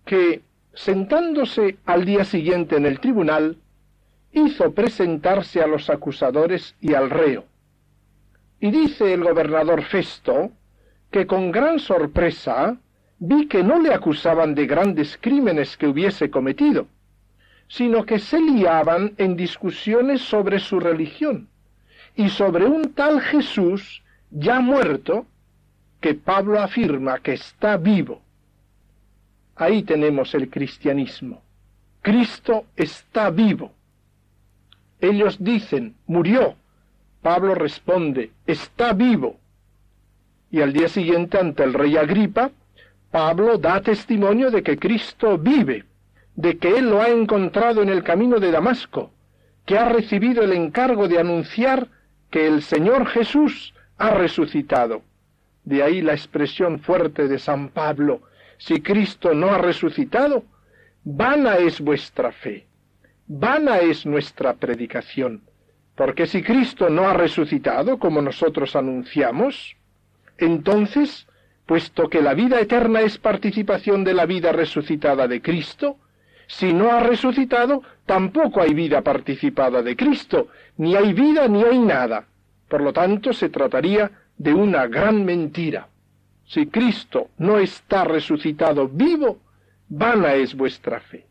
[0.04, 0.42] que,
[0.74, 3.56] sentándose al día siguiente en el tribunal,
[4.32, 7.44] hizo presentarse a los acusadores y al reo,
[8.60, 10.50] Y dice el gobernador Festo
[11.10, 12.76] que con gran sorpresa
[13.24, 16.88] vi que no le acusaban de grandes crímenes que hubiese cometido,
[17.68, 21.48] sino que se liaban en discusiones sobre su religión
[22.16, 24.02] y sobre un tal Jesús
[24.32, 25.24] ya muerto
[26.00, 28.20] que Pablo afirma que está vivo.
[29.54, 31.42] Ahí tenemos el cristianismo.
[32.00, 33.70] Cristo está vivo.
[35.00, 36.56] Ellos dicen, murió.
[37.22, 39.38] Pablo responde, está vivo.
[40.50, 42.50] Y al día siguiente, ante el rey Agripa,
[43.12, 45.84] Pablo da testimonio de que Cristo vive,
[46.34, 49.12] de que él lo ha encontrado en el camino de Damasco,
[49.66, 51.88] que ha recibido el encargo de anunciar
[52.30, 55.02] que el Señor Jesús ha resucitado.
[55.64, 58.22] De ahí la expresión fuerte de San Pablo,
[58.56, 60.44] si Cristo no ha resucitado,
[61.04, 62.66] vana es vuestra fe,
[63.26, 65.42] vana es nuestra predicación,
[65.94, 69.76] porque si Cristo no ha resucitado, como nosotros anunciamos,
[70.38, 71.26] entonces,
[71.66, 75.96] puesto que la vida eterna es participación de la vida resucitada de Cristo,
[76.46, 81.78] si no ha resucitado, tampoco hay vida participada de Cristo, ni hay vida ni hay
[81.78, 82.26] nada.
[82.68, 85.88] Por lo tanto, se trataría de una gran mentira.
[86.44, 89.38] Si Cristo no está resucitado vivo,
[89.88, 91.26] vana es vuestra fe.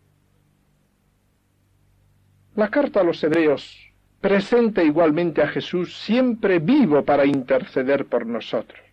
[2.55, 8.90] La carta a los hebreos presenta igualmente a Jesús siempre vivo para interceder por nosotros.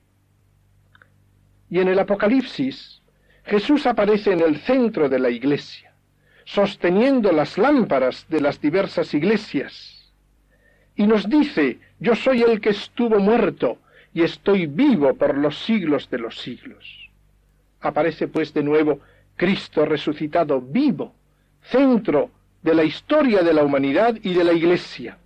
[1.71, 3.01] Y en el Apocalipsis,
[3.45, 5.93] Jesús aparece en el centro de la iglesia,
[6.45, 10.13] sosteniendo las lámparas de las diversas iglesias,
[10.97, 13.79] y nos dice, yo soy el que estuvo muerto,
[14.13, 17.11] y estoy vivo por los siglos de los siglos.
[17.81, 19.01] Aparece pues de nuevo
[19.37, 21.15] Cristo resucitado vivo,
[21.63, 22.31] centro
[22.63, 25.19] de la historia de la humanidad y de la Iglesia.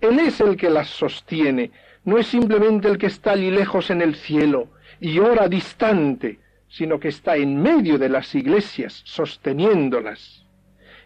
[0.00, 1.70] Él es el que las sostiene,
[2.04, 4.68] no es simplemente el que está allí lejos en el cielo
[5.00, 6.38] y ora distante,
[6.68, 10.44] sino que está en medio de las iglesias, sosteniéndolas.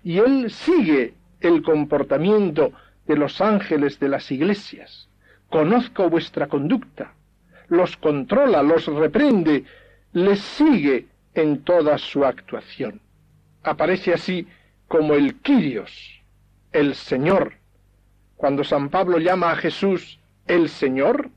[0.02, 2.72] Y Él sigue el comportamiento
[3.06, 5.10] de los ángeles de las iglesias
[5.50, 7.12] conozco vuestra conducta,
[7.68, 9.64] los controla, los reprende,
[10.12, 13.00] les sigue en toda su actuación.
[13.62, 14.46] Aparece así
[14.88, 16.22] como el Kyrios,
[16.72, 17.54] el Señor.
[18.36, 21.30] Cuando San Pablo llama a Jesús el Señor,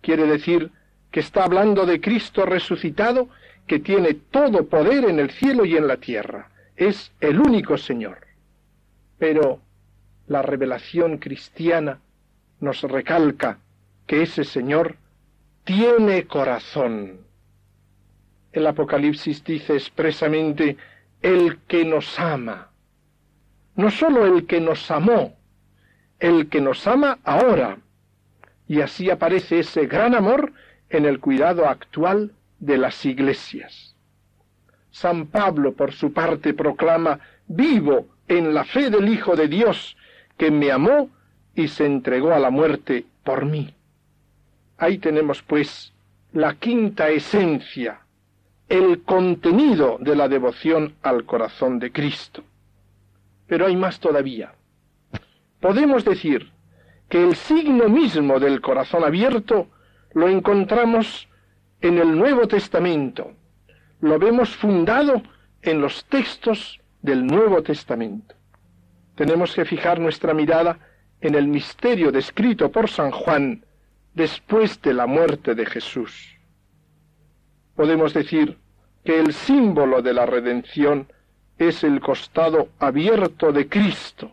[0.00, 0.72] quiere decir
[1.10, 3.28] que está hablando de Cristo resucitado,
[3.66, 6.50] que tiene todo poder en el cielo y en la tierra.
[6.76, 8.26] Es el único Señor.
[9.18, 9.60] Pero
[10.26, 12.00] la revelación cristiana
[12.60, 13.58] nos recalca
[14.06, 14.96] que ese Señor
[15.64, 17.20] tiene corazón.
[18.52, 20.76] El Apocalipsis dice expresamente
[21.20, 22.70] el que nos ama.
[23.76, 25.36] No sólo el que nos amó,
[26.18, 27.78] el que nos ama ahora.
[28.66, 30.52] Y así aparece ese gran amor
[30.90, 33.94] en el cuidado actual de las iglesias.
[34.90, 39.96] San Pablo, por su parte, proclama, vivo en la fe del Hijo de Dios,
[40.36, 41.10] que me amó
[41.54, 43.74] y se entregó a la muerte por mí.
[44.76, 45.92] Ahí tenemos pues
[46.32, 48.00] la quinta esencia,
[48.68, 52.44] el contenido de la devoción al corazón de Cristo.
[53.46, 54.52] Pero hay más todavía.
[55.60, 56.50] Podemos decir
[57.08, 59.68] que el signo mismo del corazón abierto
[60.12, 61.28] lo encontramos
[61.80, 63.32] en el Nuevo Testamento.
[64.00, 65.22] Lo vemos fundado
[65.62, 68.34] en los textos del Nuevo Testamento.
[69.14, 70.78] Tenemos que fijar nuestra mirada
[71.20, 73.64] en el misterio descrito por San Juan
[74.14, 76.36] después de la muerte de Jesús.
[77.74, 78.58] Podemos decir
[79.04, 81.08] que el símbolo de la redención
[81.58, 84.32] es el costado abierto de Cristo.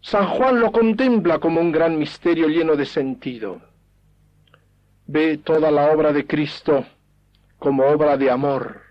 [0.00, 3.60] San Juan lo contempla como un gran misterio lleno de sentido.
[5.10, 6.84] Ve toda la obra de Cristo
[7.58, 8.82] como obra de amor,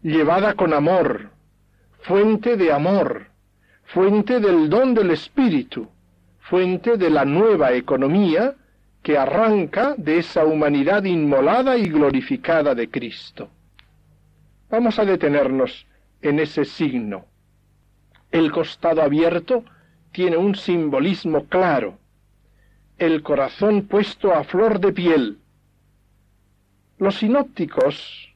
[0.00, 1.30] llevada con amor,
[2.02, 3.26] fuente de amor,
[3.86, 5.88] fuente del don del Espíritu,
[6.38, 8.54] fuente de la nueva economía
[9.02, 13.50] que arranca de esa humanidad inmolada y glorificada de Cristo.
[14.70, 15.88] Vamos a detenernos
[16.20, 17.24] en ese signo.
[18.30, 19.64] El costado abierto
[20.12, 21.98] tiene un simbolismo claro,
[23.02, 25.38] el corazón puesto a flor de piel.
[26.98, 28.32] Los sinópticos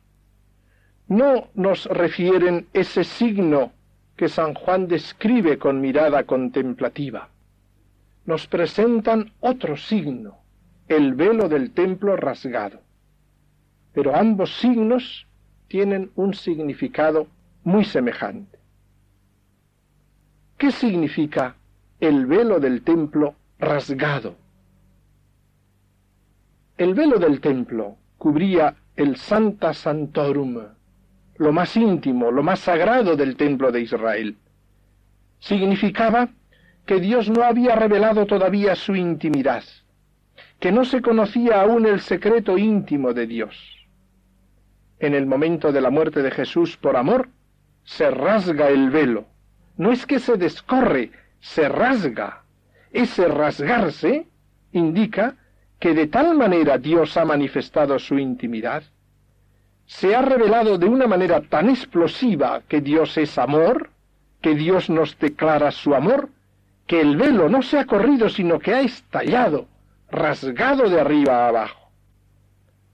[1.07, 3.73] no nos refieren ese signo
[4.17, 7.29] que San Juan describe con mirada contemplativa.
[8.25, 10.39] Nos presentan otro signo,
[10.89, 12.81] el velo del templo rasgado.
[13.93, 15.29] Pero ambos signos
[15.69, 17.29] tienen un significado
[17.63, 18.59] muy semejante.
[20.59, 21.55] ¿Qué significa
[22.01, 24.35] el velo del templo rasgado?
[26.79, 30.59] El velo del templo cubría el Santa Santorum,
[31.37, 34.37] lo más íntimo, lo más sagrado del templo de Israel.
[35.39, 36.29] Significaba
[36.85, 39.65] que Dios no había revelado todavía su intimidad,
[40.61, 43.87] que no se conocía aún el secreto íntimo de Dios.
[44.99, 47.31] En el momento de la muerte de Jesús por amor,
[47.85, 49.27] se rasga el velo.
[49.79, 51.11] No es que se descorre,
[51.41, 52.43] se rasga.
[52.93, 54.27] Ese rasgarse
[54.73, 55.37] indica
[55.87, 58.83] que de tal manera Dios ha manifestado su intimidad,
[59.87, 63.91] se ha revelado de una manera tan explosiva que Dios es amor,
[64.41, 66.31] que Dios nos declara su amor,
[66.89, 69.69] que el velo no se ha corrido, sino que ha estallado,
[70.11, 71.89] rasgado de arriba a abajo.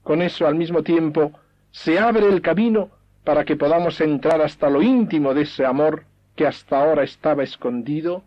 [0.03, 1.31] Con eso al mismo tiempo
[1.71, 2.89] se abre el camino
[3.23, 6.03] para que podamos entrar hasta lo íntimo de ese amor
[6.35, 8.23] que hasta ahora estaba escondido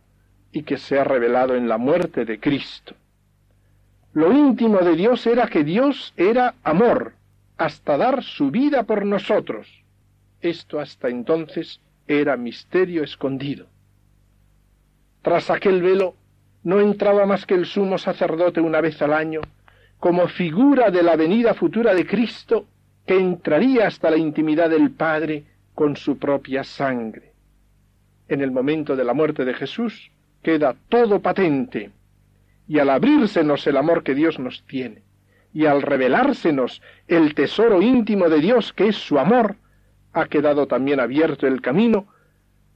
[0.51, 2.97] y que se ha revelado en la muerte de Cristo.
[4.17, 7.13] Lo íntimo de Dios era que Dios era amor,
[7.59, 9.69] hasta dar su vida por nosotros.
[10.41, 13.67] Esto hasta entonces era misterio escondido.
[15.21, 16.15] Tras aquel velo
[16.65, 19.43] no entraba más que el sumo sacerdote una vez al año,
[20.01, 22.65] como figura de la venida futura de Cristo,
[23.05, 25.45] que entraría hasta la intimidad del Padre
[25.75, 27.33] con su propia sangre.
[28.29, 30.11] En el momento de la muerte de Jesús
[30.43, 31.91] queda todo patente,
[32.69, 35.03] y al abrírsenos el amor que Dios nos tiene,
[35.53, 39.57] y al revelársenos el tesoro íntimo de Dios que es su amor,
[40.13, 42.07] ha quedado también abierto el camino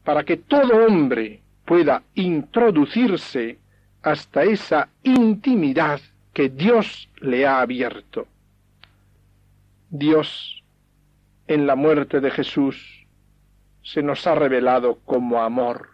[0.04, 3.58] para que todo hombre pueda introducirse
[4.02, 6.00] hasta esa intimidad
[6.32, 8.26] que Dios le ha abierto.
[9.90, 10.62] Dios,
[11.48, 13.06] en la muerte de Jesús,
[13.82, 15.88] se nos ha revelado como amor,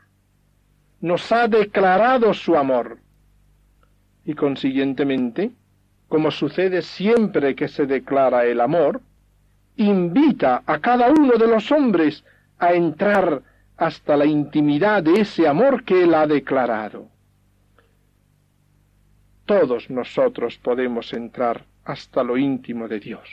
[1.00, 2.98] nos ha declarado su amor,
[4.26, 5.52] y consiguientemente,
[6.08, 9.00] como sucede siempre que se declara el amor,
[9.76, 12.24] invita a cada uno de los hombres
[12.58, 13.42] a entrar
[13.76, 17.08] hasta la intimidad de ese amor que él ha declarado.
[19.44, 23.28] Todos nosotros podemos entrar hasta lo íntimo de Dios.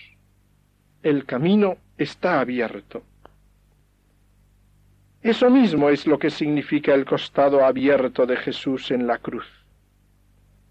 [1.02, 3.02] El camino está abierto.
[5.24, 9.63] Eso mismo es lo que significa el costado abierto de Jesús en la cruz.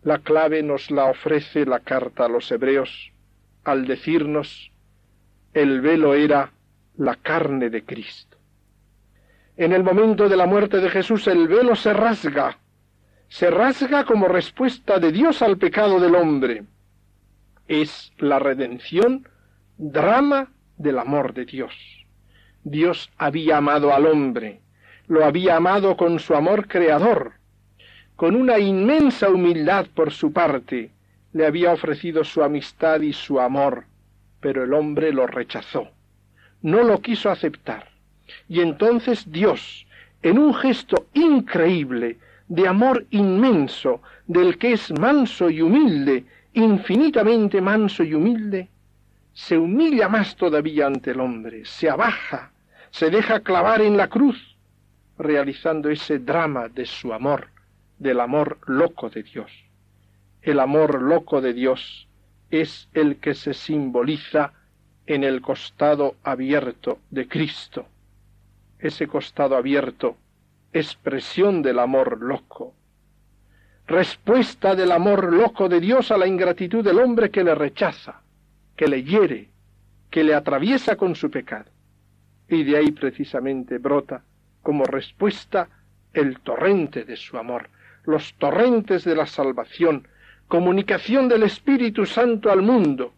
[0.02, 3.12] La clave nos la ofrece la carta a los hebreos
[3.64, 4.72] al decirnos
[5.54, 6.52] el velo era
[6.96, 8.38] la carne de Cristo.
[9.56, 12.58] En el momento de la muerte de Jesús el velo se rasga,
[13.28, 16.64] se rasga como respuesta de Dios al pecado del hombre.
[17.68, 19.28] Es la redención,
[19.76, 22.06] drama del amor de Dios.
[22.64, 24.60] Dios había amado al hombre,
[25.06, 27.34] lo había amado con su amor creador,
[28.22, 30.90] con una inmensa humildad por su parte,
[31.32, 33.86] le había ofrecido su amistad y su amor,
[34.38, 35.88] pero el hombre lo rechazó,
[36.60, 37.88] no lo quiso aceptar.
[38.48, 39.88] Y entonces Dios,
[40.22, 48.04] en un gesto increíble, de amor inmenso, del que es manso y humilde, infinitamente manso
[48.04, 48.68] y humilde,
[49.34, 52.52] se humilla más todavía ante el hombre, se abaja,
[52.92, 54.56] se deja clavar en la cruz,
[55.18, 57.48] realizando ese drama de su amor
[58.02, 59.52] del amor loco de Dios.
[60.42, 62.08] El amor loco de Dios
[62.50, 64.52] es el que se simboliza
[65.06, 67.86] en el costado abierto de Cristo.
[68.80, 70.16] Ese costado abierto,
[70.72, 72.74] expresión del amor loco,
[73.86, 78.20] respuesta del amor loco de Dios a la ingratitud del hombre que le rechaza,
[78.76, 79.48] que le hiere,
[80.10, 81.70] que le atraviesa con su pecado.
[82.48, 84.24] Y de ahí precisamente brota
[84.60, 85.68] como respuesta
[86.12, 87.70] el torrente de su amor,
[88.04, 90.08] los torrentes de la salvación,
[90.48, 93.12] comunicación del Espíritu Santo al mundo.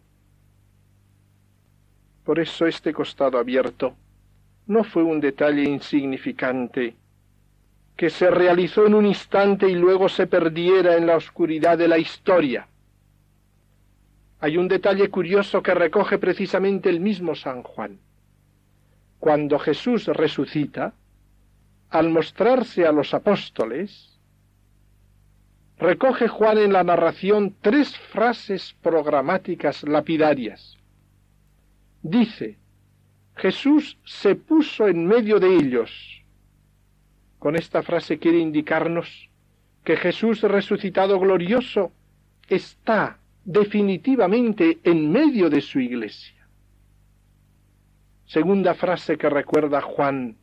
[2.23, 3.95] Por eso este costado abierto
[4.67, 6.95] no fue un detalle insignificante
[7.95, 11.97] que se realizó en un instante y luego se perdiera en la oscuridad de la
[11.97, 12.67] historia.
[14.41, 17.99] Hay un detalle curioso que recoge precisamente el mismo San Juan.
[19.19, 20.93] Cuando Jesús resucita,
[21.89, 24.14] al mostrarse a los apóstoles,
[25.77, 30.77] recoge Juan en la narración tres frases programáticas lapidarias.
[32.01, 32.57] Dice,
[33.35, 36.23] Jesús se puso en medio de ellos.
[37.39, 39.29] Con esta frase quiere indicarnos
[39.83, 41.91] que Jesús resucitado glorioso
[42.47, 46.47] está definitivamente en medio de su iglesia.
[48.25, 50.37] Segunda frase que recuerda Juan,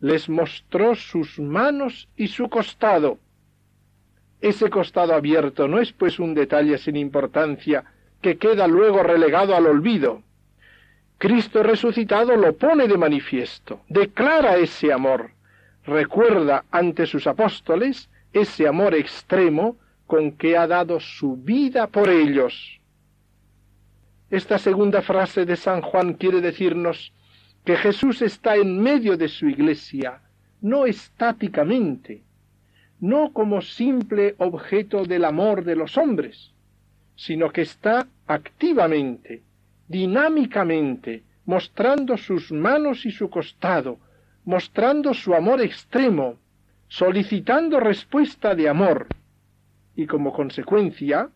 [0.00, 3.18] les mostró sus manos y su costado
[4.40, 7.84] ese costado abierto no es pues un detalle sin importancia
[8.22, 10.22] que queda luego relegado al olvido.
[11.18, 15.32] Cristo resucitado lo pone de manifiesto, declara ese amor,
[15.84, 19.76] recuerda ante sus apóstoles ese amor extremo
[20.06, 22.80] con que ha dado su vida por ellos.
[24.30, 27.12] Esta segunda frase de San Juan quiere decirnos
[27.64, 30.22] que Jesús está en medio de su iglesia,
[30.60, 32.22] no estáticamente,
[33.00, 36.52] no como simple objeto del amor de los hombres,
[37.16, 39.42] sino que está activamente,
[39.88, 43.98] dinámicamente, mostrando sus manos y su costado,
[44.44, 46.36] mostrando su amor extremo,
[46.88, 49.06] solicitando respuesta de amor,
[49.96, 51.30] y como consecuencia,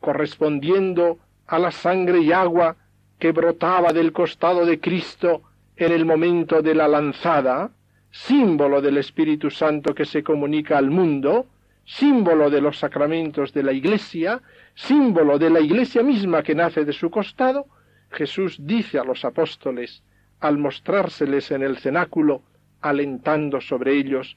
[0.00, 2.76] correspondiendo a la sangre y agua
[3.18, 5.42] que brotaba del costado de Cristo
[5.76, 7.70] en el momento de la lanzada,
[8.14, 11.46] símbolo del Espíritu Santo que se comunica al mundo,
[11.84, 14.40] símbolo de los sacramentos de la Iglesia,
[14.76, 17.66] símbolo de la Iglesia misma que nace de su costado,
[18.12, 20.04] Jesús dice a los apóstoles,
[20.38, 22.42] al mostrárseles en el cenáculo,
[22.80, 24.36] alentando sobre ellos,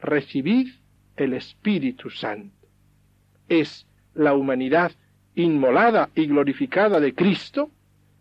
[0.00, 0.68] recibid
[1.16, 2.68] el Espíritu Santo.
[3.48, 4.92] Es la humanidad
[5.34, 7.70] inmolada y glorificada de Cristo,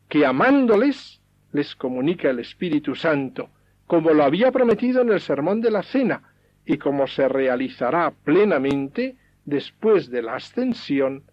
[0.10, 1.22] que amándoles
[1.54, 3.50] les comunica el Espíritu Santo,
[3.88, 6.24] como lo había prometido en el Sermón de la Cena,
[6.66, 9.16] y como se realizará plenamente
[9.46, 11.24] después de la ascensión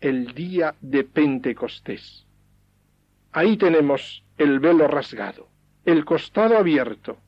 [0.00, 2.24] el día de Pentecostés.
[3.32, 5.48] Ahí tenemos el velo rasgado,
[5.84, 7.18] el costado abierto.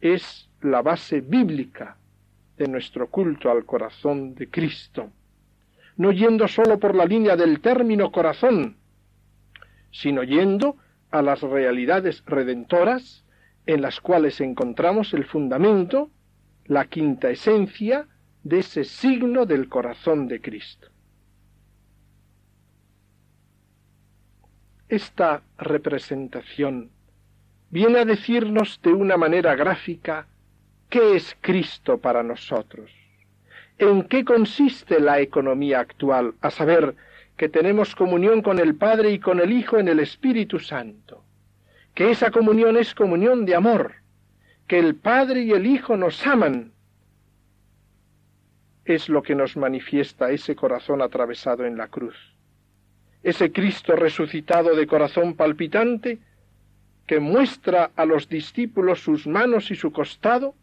[0.00, 1.96] Es la base bíblica
[2.56, 5.10] de nuestro culto al corazón de Cristo,
[5.96, 8.76] no yendo sólo por la línea del término corazón,
[9.90, 10.76] sino yendo
[11.10, 13.21] a las realidades redentoras
[13.66, 16.10] en las cuales encontramos el fundamento,
[16.66, 18.06] la quinta esencia
[18.42, 20.88] de ese signo del corazón de Cristo.
[24.88, 26.90] Esta representación
[27.70, 30.26] viene a decirnos de una manera gráfica
[30.90, 32.90] qué es Cristo para nosotros,
[33.78, 36.94] en qué consiste la economía actual, a saber,
[37.36, 41.21] que tenemos comunión con el Padre y con el Hijo en el Espíritu Santo,
[41.94, 43.94] que esa comunión es comunión de amor,
[44.66, 46.72] que el Padre y el Hijo nos aman,
[48.84, 52.32] es lo que nos manifiesta ese corazón atravesado en la cruz
[53.22, 56.18] ese Cristo resucitado de corazón palpitante,
[57.06, 60.54] que muestra a los discípulos sus manos y su costado,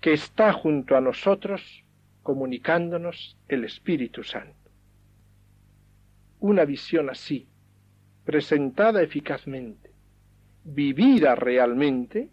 [0.00, 1.84] que está junto a nosotros
[2.22, 4.70] comunicándonos el Espíritu Santo.
[6.40, 7.46] Una visión así,
[8.24, 9.91] presentada eficazmente,
[10.64, 12.28] vivida realmente,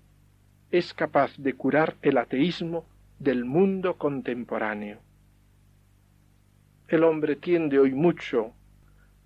[0.71, 2.85] es capaz de curar el ateísmo
[3.17, 4.99] del mundo contemporáneo.
[6.87, 8.53] El hombre tiende hoy mucho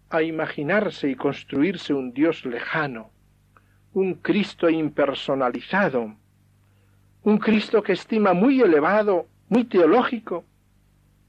[0.10, 3.10] a imaginarse y construirse un Dios lejano,
[3.94, 6.16] un Cristo impersonalizado,
[7.24, 10.44] un Cristo que estima muy elevado, muy teológico,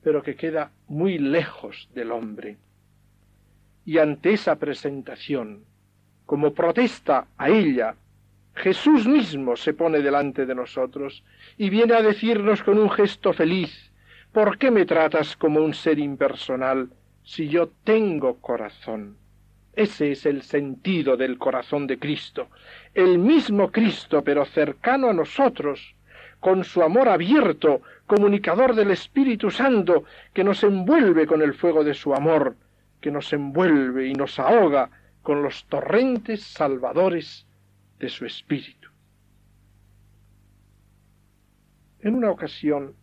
[0.03, 2.57] pero que queda muy lejos del hombre.
[3.85, 5.65] Y ante esa presentación,
[6.27, 7.95] como protesta a ella,
[8.55, 11.25] Jesús mismo se pone delante de nosotros
[11.59, 13.93] y viene a decirnos con un gesto feliz,
[14.33, 16.89] ¿por qué me tratas como un ser impersonal
[17.25, 19.17] si yo tengo corazón.
[19.75, 22.49] Ese es el sentido del corazón de Cristo.
[22.93, 25.97] El mismo Cristo, pero cercano a nosotros,
[26.39, 31.95] con su amor abierto, comunicador del Espíritu Santo, que nos envuelve con el fuego de
[31.95, 32.55] su amor,
[33.01, 34.91] que nos envuelve y nos ahoga
[35.25, 37.47] con los torrentes salvadores
[37.99, 38.91] de su Espíritu.
[42.01, 42.95] En una ocasión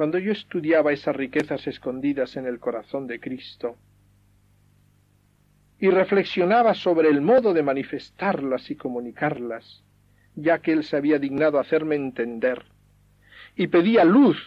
[0.00, 3.76] cuando yo estudiaba esas riquezas escondidas en el corazón de Cristo
[5.78, 9.82] y reflexionaba sobre el modo de manifestarlas y comunicarlas,
[10.34, 12.64] ya que Él se había dignado hacerme entender,
[13.54, 14.38] y pedía luz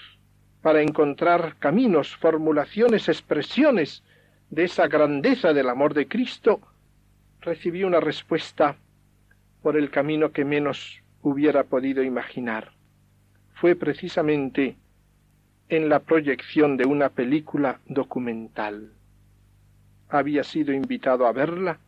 [0.63, 4.03] para encontrar caminos, formulaciones, expresiones
[4.53, 6.61] de esa grandeza del amor de Cristo,
[7.41, 8.75] recibí una respuesta
[9.63, 12.71] por el camino que menos hubiera podido imaginar.
[13.55, 14.75] Fue precisamente
[15.69, 18.91] en la proyección de una película documental.
[20.09, 21.79] Había sido invitado a verla,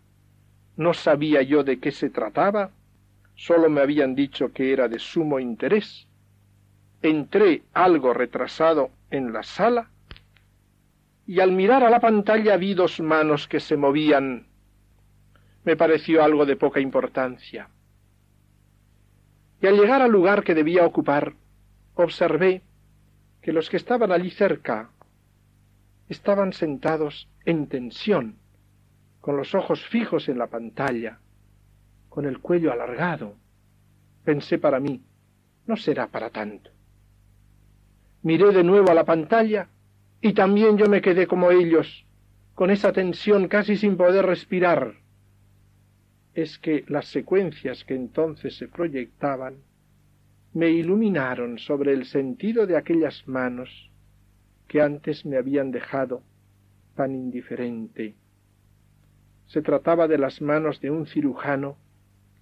[0.76, 2.72] no sabía yo de qué se trataba,
[3.36, 6.07] solo me habían dicho que era de sumo interés.
[7.03, 9.91] Entré algo retrasado en la sala
[11.28, 14.47] y al mirar a la pantalla vi dos manos que se movían.
[15.63, 17.69] Me pareció algo de poca importancia.
[19.61, 21.34] Y al llegar al lugar que debía ocupar,
[21.95, 22.61] observé
[23.41, 24.91] que los que estaban allí cerca
[26.09, 28.38] estaban sentados en tensión,
[29.21, 31.19] con los ojos fijos en la pantalla,
[32.09, 33.36] con el cuello alargado.
[34.23, 35.03] Pensé para mí,
[35.65, 36.69] no será para tanto.
[38.21, 39.69] Miré de nuevo a la pantalla
[40.22, 42.05] y también yo me quedé como ellos,
[42.53, 44.95] con esa tensión casi sin poder respirar.
[46.34, 49.57] Es que las secuencias que entonces se proyectaban
[50.53, 53.91] me iluminaron sobre el sentido de aquellas manos
[54.68, 56.24] que antes me habían dejado
[56.95, 58.16] tan indiferente.
[59.47, 61.78] Se trataba de las manos de un cirujano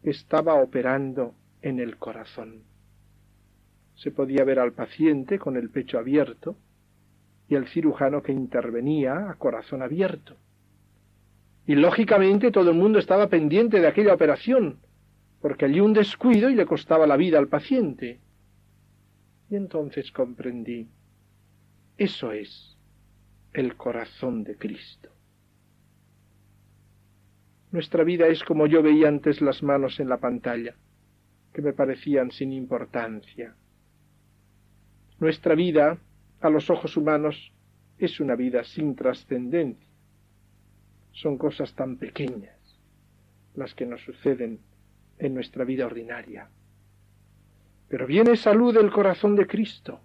[0.04, 2.64] que estaba operando en el corazón.
[3.96, 6.56] Se podía ver al paciente con el pecho abierto
[7.48, 10.38] y el cirujano que intervenía a corazón abierto.
[11.66, 14.80] Y lógicamente todo el mundo estaba pendiente de aquella operación,
[15.42, 18.20] porque allí un descuido y le costaba la vida al paciente.
[19.50, 20.90] Y entonces comprendí,
[21.98, 22.78] eso es
[23.54, 25.10] el corazón de Cristo.
[27.72, 30.76] Nuestra vida es como yo veía antes las manos en la pantalla,
[31.54, 33.56] que me parecían sin importancia.
[35.20, 35.98] Nuestra vida,
[36.44, 37.52] a los ojos humanos,
[37.98, 39.88] es una vida sin trascendencia.
[41.12, 42.58] Son cosas tan pequeñas
[43.56, 44.60] las que nos suceden
[45.20, 46.50] en nuestra vida ordinaria.
[47.88, 50.02] Pero viene salud del corazón de Cristo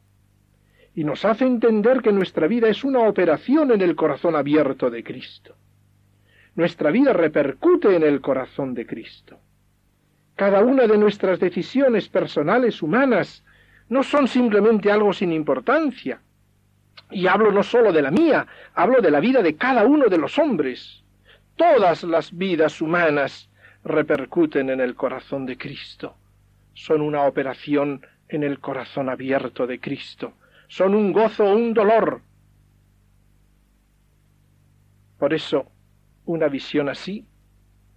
[0.94, 5.02] y nos hace entender que nuestra vida es una operación en el corazón abierto de
[5.02, 5.56] Cristo.
[6.54, 9.38] Nuestra vida repercute en el corazón de Cristo.
[10.36, 13.42] Cada una de nuestras decisiones personales humanas
[13.88, 16.20] no son simplemente algo sin importancia.
[17.10, 20.18] Y hablo no solo de la mía, hablo de la vida de cada uno de
[20.18, 21.02] los hombres.
[21.56, 23.48] Todas las vidas humanas
[23.84, 26.14] repercuten en el corazón de Cristo.
[26.74, 30.34] Son una operación en el corazón abierto de Cristo.
[30.68, 32.20] Son un gozo o un dolor.
[35.18, 35.66] Por eso,
[36.26, 37.26] una visión así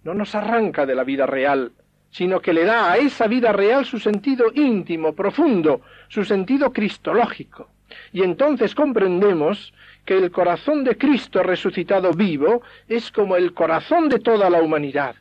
[0.04, 1.72] no nos arranca de la vida real,
[2.10, 7.68] sino que le da a esa vida real su sentido íntimo, profundo, su sentido cristológico.
[8.12, 9.72] Y entonces comprendemos
[10.04, 15.16] que el corazón de Cristo resucitado vivo es como el corazón de toda la humanidad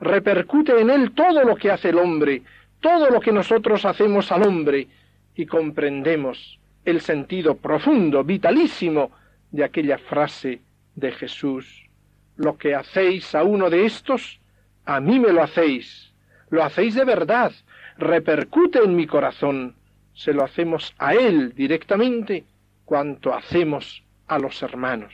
[0.00, 2.42] repercute en él todo lo que hace el hombre,
[2.80, 4.88] todo lo que nosotros hacemos al hombre,
[5.34, 9.10] y comprendemos el sentido profundo, vitalísimo
[9.50, 10.60] de aquella frase
[10.94, 11.84] de Jesús.
[12.36, 14.40] Lo que hacéis a uno de estos,
[14.84, 16.12] a mí me lo hacéis.
[16.48, 17.52] Lo hacéis de verdad,
[17.98, 19.74] repercute en mi corazón.
[20.16, 22.44] Se lo hacemos a Él directamente
[22.86, 25.12] cuanto hacemos a los hermanos.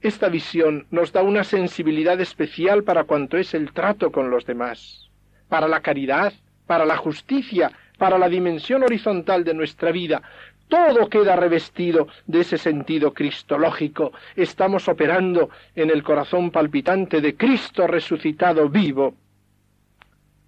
[0.00, 5.10] Esta visión nos da una sensibilidad especial para cuanto es el trato con los demás,
[5.48, 6.32] para la caridad,
[6.66, 10.22] para la justicia, para la dimensión horizontal de nuestra vida.
[10.68, 14.12] Todo queda revestido de ese sentido cristológico.
[14.36, 19.14] Estamos operando en el corazón palpitante de Cristo resucitado vivo.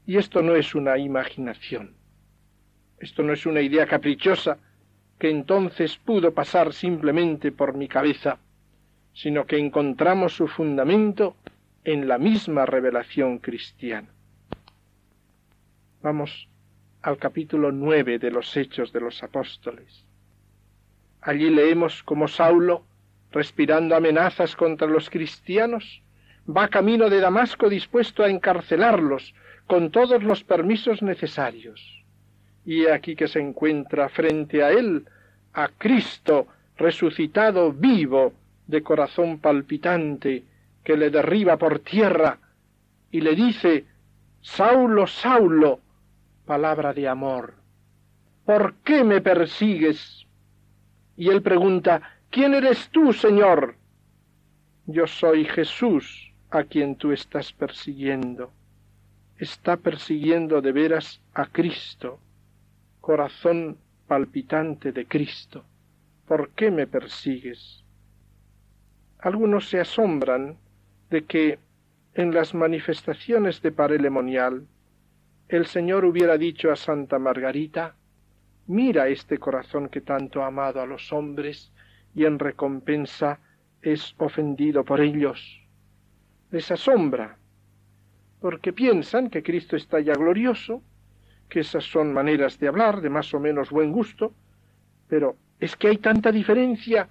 [0.07, 2.00] Y esto no es una imaginación.
[3.01, 4.59] Esto no es una idea caprichosa
[5.19, 8.39] que entonces pudo pasar simplemente por mi cabeza
[9.13, 11.37] sino que encontramos su fundamento
[11.85, 14.09] en la misma revelación cristiana.
[16.03, 16.49] Vamos
[17.03, 20.05] al capítulo nueve de los Hechos de los Apóstoles.
[21.23, 22.85] Allí leemos cómo Saulo,
[23.33, 26.03] respirando amenazas contra los cristianos,
[26.49, 29.35] va camino de Damasco dispuesto a encarcelarlos
[29.67, 32.00] con todos los permisos necesarios.
[32.65, 35.07] Y aquí que se encuentra frente a él
[35.53, 36.47] a Cristo
[36.77, 38.33] resucitado vivo
[38.67, 40.45] de corazón palpitante
[40.85, 42.39] que le derriba por tierra
[43.11, 43.85] y le dice,
[44.41, 45.81] Saulo, Saulo,
[46.47, 47.55] palabra de amor,
[48.45, 50.27] ¿por qué me persigues?
[51.17, 52.01] Y él pregunta,
[52.31, 53.75] ¿quién eres tú, Señor?
[54.87, 58.51] Yo soy Jesús a quien tú estás persiguiendo.
[59.39, 62.19] Está persiguiendo de veras a Cristo,
[63.01, 65.65] corazón palpitante de Cristo.
[66.27, 67.85] ¿Por qué me persigues?
[69.23, 70.57] algunos se asombran
[71.11, 71.59] de que
[72.15, 74.67] en las manifestaciones de parelemonial
[75.49, 77.97] el Señor hubiera dicho a Santa Margarita
[78.67, 81.73] Mira este corazón que tanto ha amado a los hombres
[82.15, 83.41] y en recompensa
[83.83, 85.61] es ofendido por ellos.
[86.53, 87.37] Les asombra,
[88.41, 90.85] porque piensan que Cristo está ya glorioso,
[91.51, 94.33] que esas son maneras de hablar de más o menos buen gusto,
[95.09, 97.09] pero es que hay tanta diferencia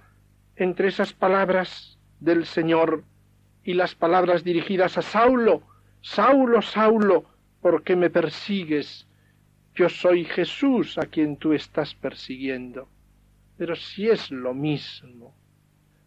[0.56, 3.04] entre esas palabras del Señor
[3.62, 5.62] y las palabras dirigidas a Saulo,
[6.00, 7.24] Saulo, Saulo,
[7.60, 9.06] ¿por qué me persigues?
[9.74, 12.88] Yo soy Jesús a quien tú estás persiguiendo.
[13.56, 15.34] pero si es lo mismo,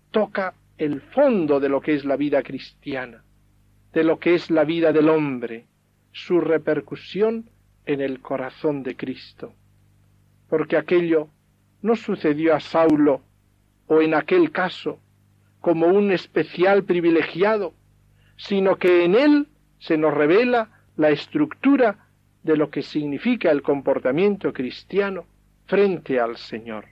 [0.09, 3.23] toca el fondo de lo que es la vida cristiana,
[3.93, 5.67] de lo que es la vida del hombre,
[6.11, 7.51] su repercusión
[7.85, 9.53] en el corazón de Cristo.
[10.49, 11.29] Porque aquello
[11.81, 13.21] no sucedió a Saulo
[13.87, 14.99] o en aquel caso
[15.59, 17.73] como un especial privilegiado,
[18.37, 19.47] sino que en él
[19.79, 22.07] se nos revela la estructura
[22.43, 25.25] de lo que significa el comportamiento cristiano
[25.65, 26.85] frente al Señor.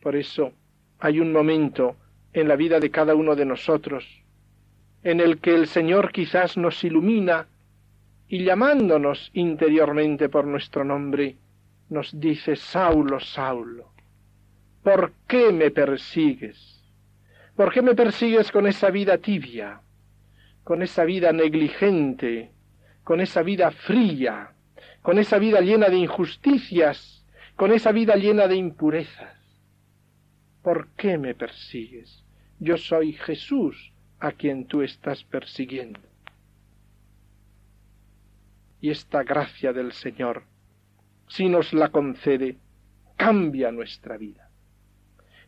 [0.00, 0.52] Por eso
[1.00, 1.96] hay un momento
[2.32, 4.22] en la vida de cada uno de nosotros
[5.02, 7.46] en el que el Señor quizás nos ilumina
[8.28, 11.36] y llamándonos interiormente por nuestro nombre,
[11.88, 13.92] nos dice, Saulo, Saulo,
[14.82, 16.84] ¿por qué me persigues?
[17.56, 19.80] ¿Por qué me persigues con esa vida tibia,
[20.62, 22.52] con esa vida negligente,
[23.02, 24.52] con esa vida fría,
[25.00, 27.26] con esa vida llena de injusticias,
[27.56, 29.38] con esa vida llena de impurezas?
[30.62, 32.22] ¿Por qué me persigues?
[32.60, 36.07] Yo soy Jesús a quien tú estás persiguiendo.
[38.80, 40.44] Y esta gracia del Señor,
[41.28, 42.56] si nos la concede,
[43.16, 44.48] cambia nuestra vida.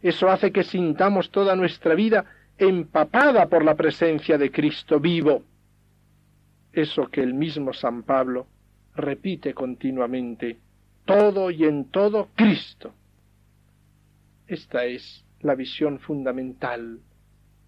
[0.02, 2.24] Eso hace que sintamos toda nuestra vida
[2.58, 5.42] empapada por la presencia de Cristo vivo.
[6.72, 8.46] Eso que el mismo San Pablo
[8.94, 10.58] repite continuamente,
[11.04, 12.92] todo y en todo Cristo.
[14.46, 17.00] Esta es la visión fundamental,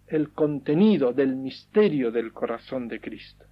[0.06, 3.46] el contenido del misterio del corazón de Cristo.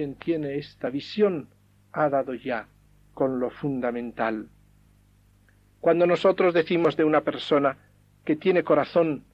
[0.00, 1.48] Quien tiene esta visión
[1.92, 2.66] ha dado ya
[3.12, 4.48] con lo fundamental.
[5.78, 7.76] Cuando nosotros decimos de una persona
[8.24, 9.24] que tiene corazón,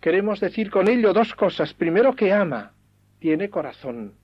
[0.00, 1.72] queremos decir con ello dos cosas.
[1.72, 2.72] Primero, que ama,
[3.20, 4.14] tiene corazón.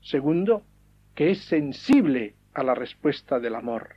[0.00, 0.62] Segundo,
[1.16, 3.96] que es sensible a la respuesta del amor.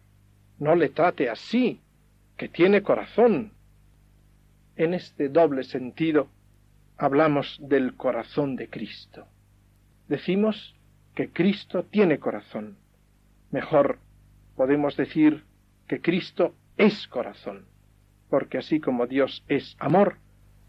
[0.57, 1.79] No le trate así,
[2.37, 3.51] que tiene corazón.
[4.77, 6.27] En este doble sentido
[6.97, 9.27] hablamos del corazón de Cristo.
[10.07, 10.73] Decimos
[11.15, 12.77] que Cristo tiene corazón.
[13.51, 13.99] Mejor
[14.55, 15.43] podemos decir
[15.87, 17.65] que Cristo es corazón,
[18.29, 20.17] porque así como Dios es amor,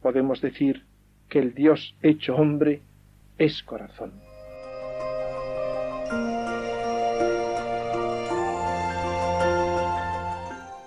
[0.03, 0.85] podemos decir
[1.29, 2.83] que el Dios hecho hombre
[3.39, 4.13] es corazón.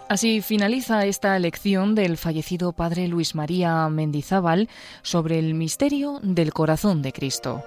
[0.10, 4.70] Así finaliza esta lección del fallecido padre Luis María Mendizábal
[5.01, 7.64] sobre el misterio del corazón de Cristo.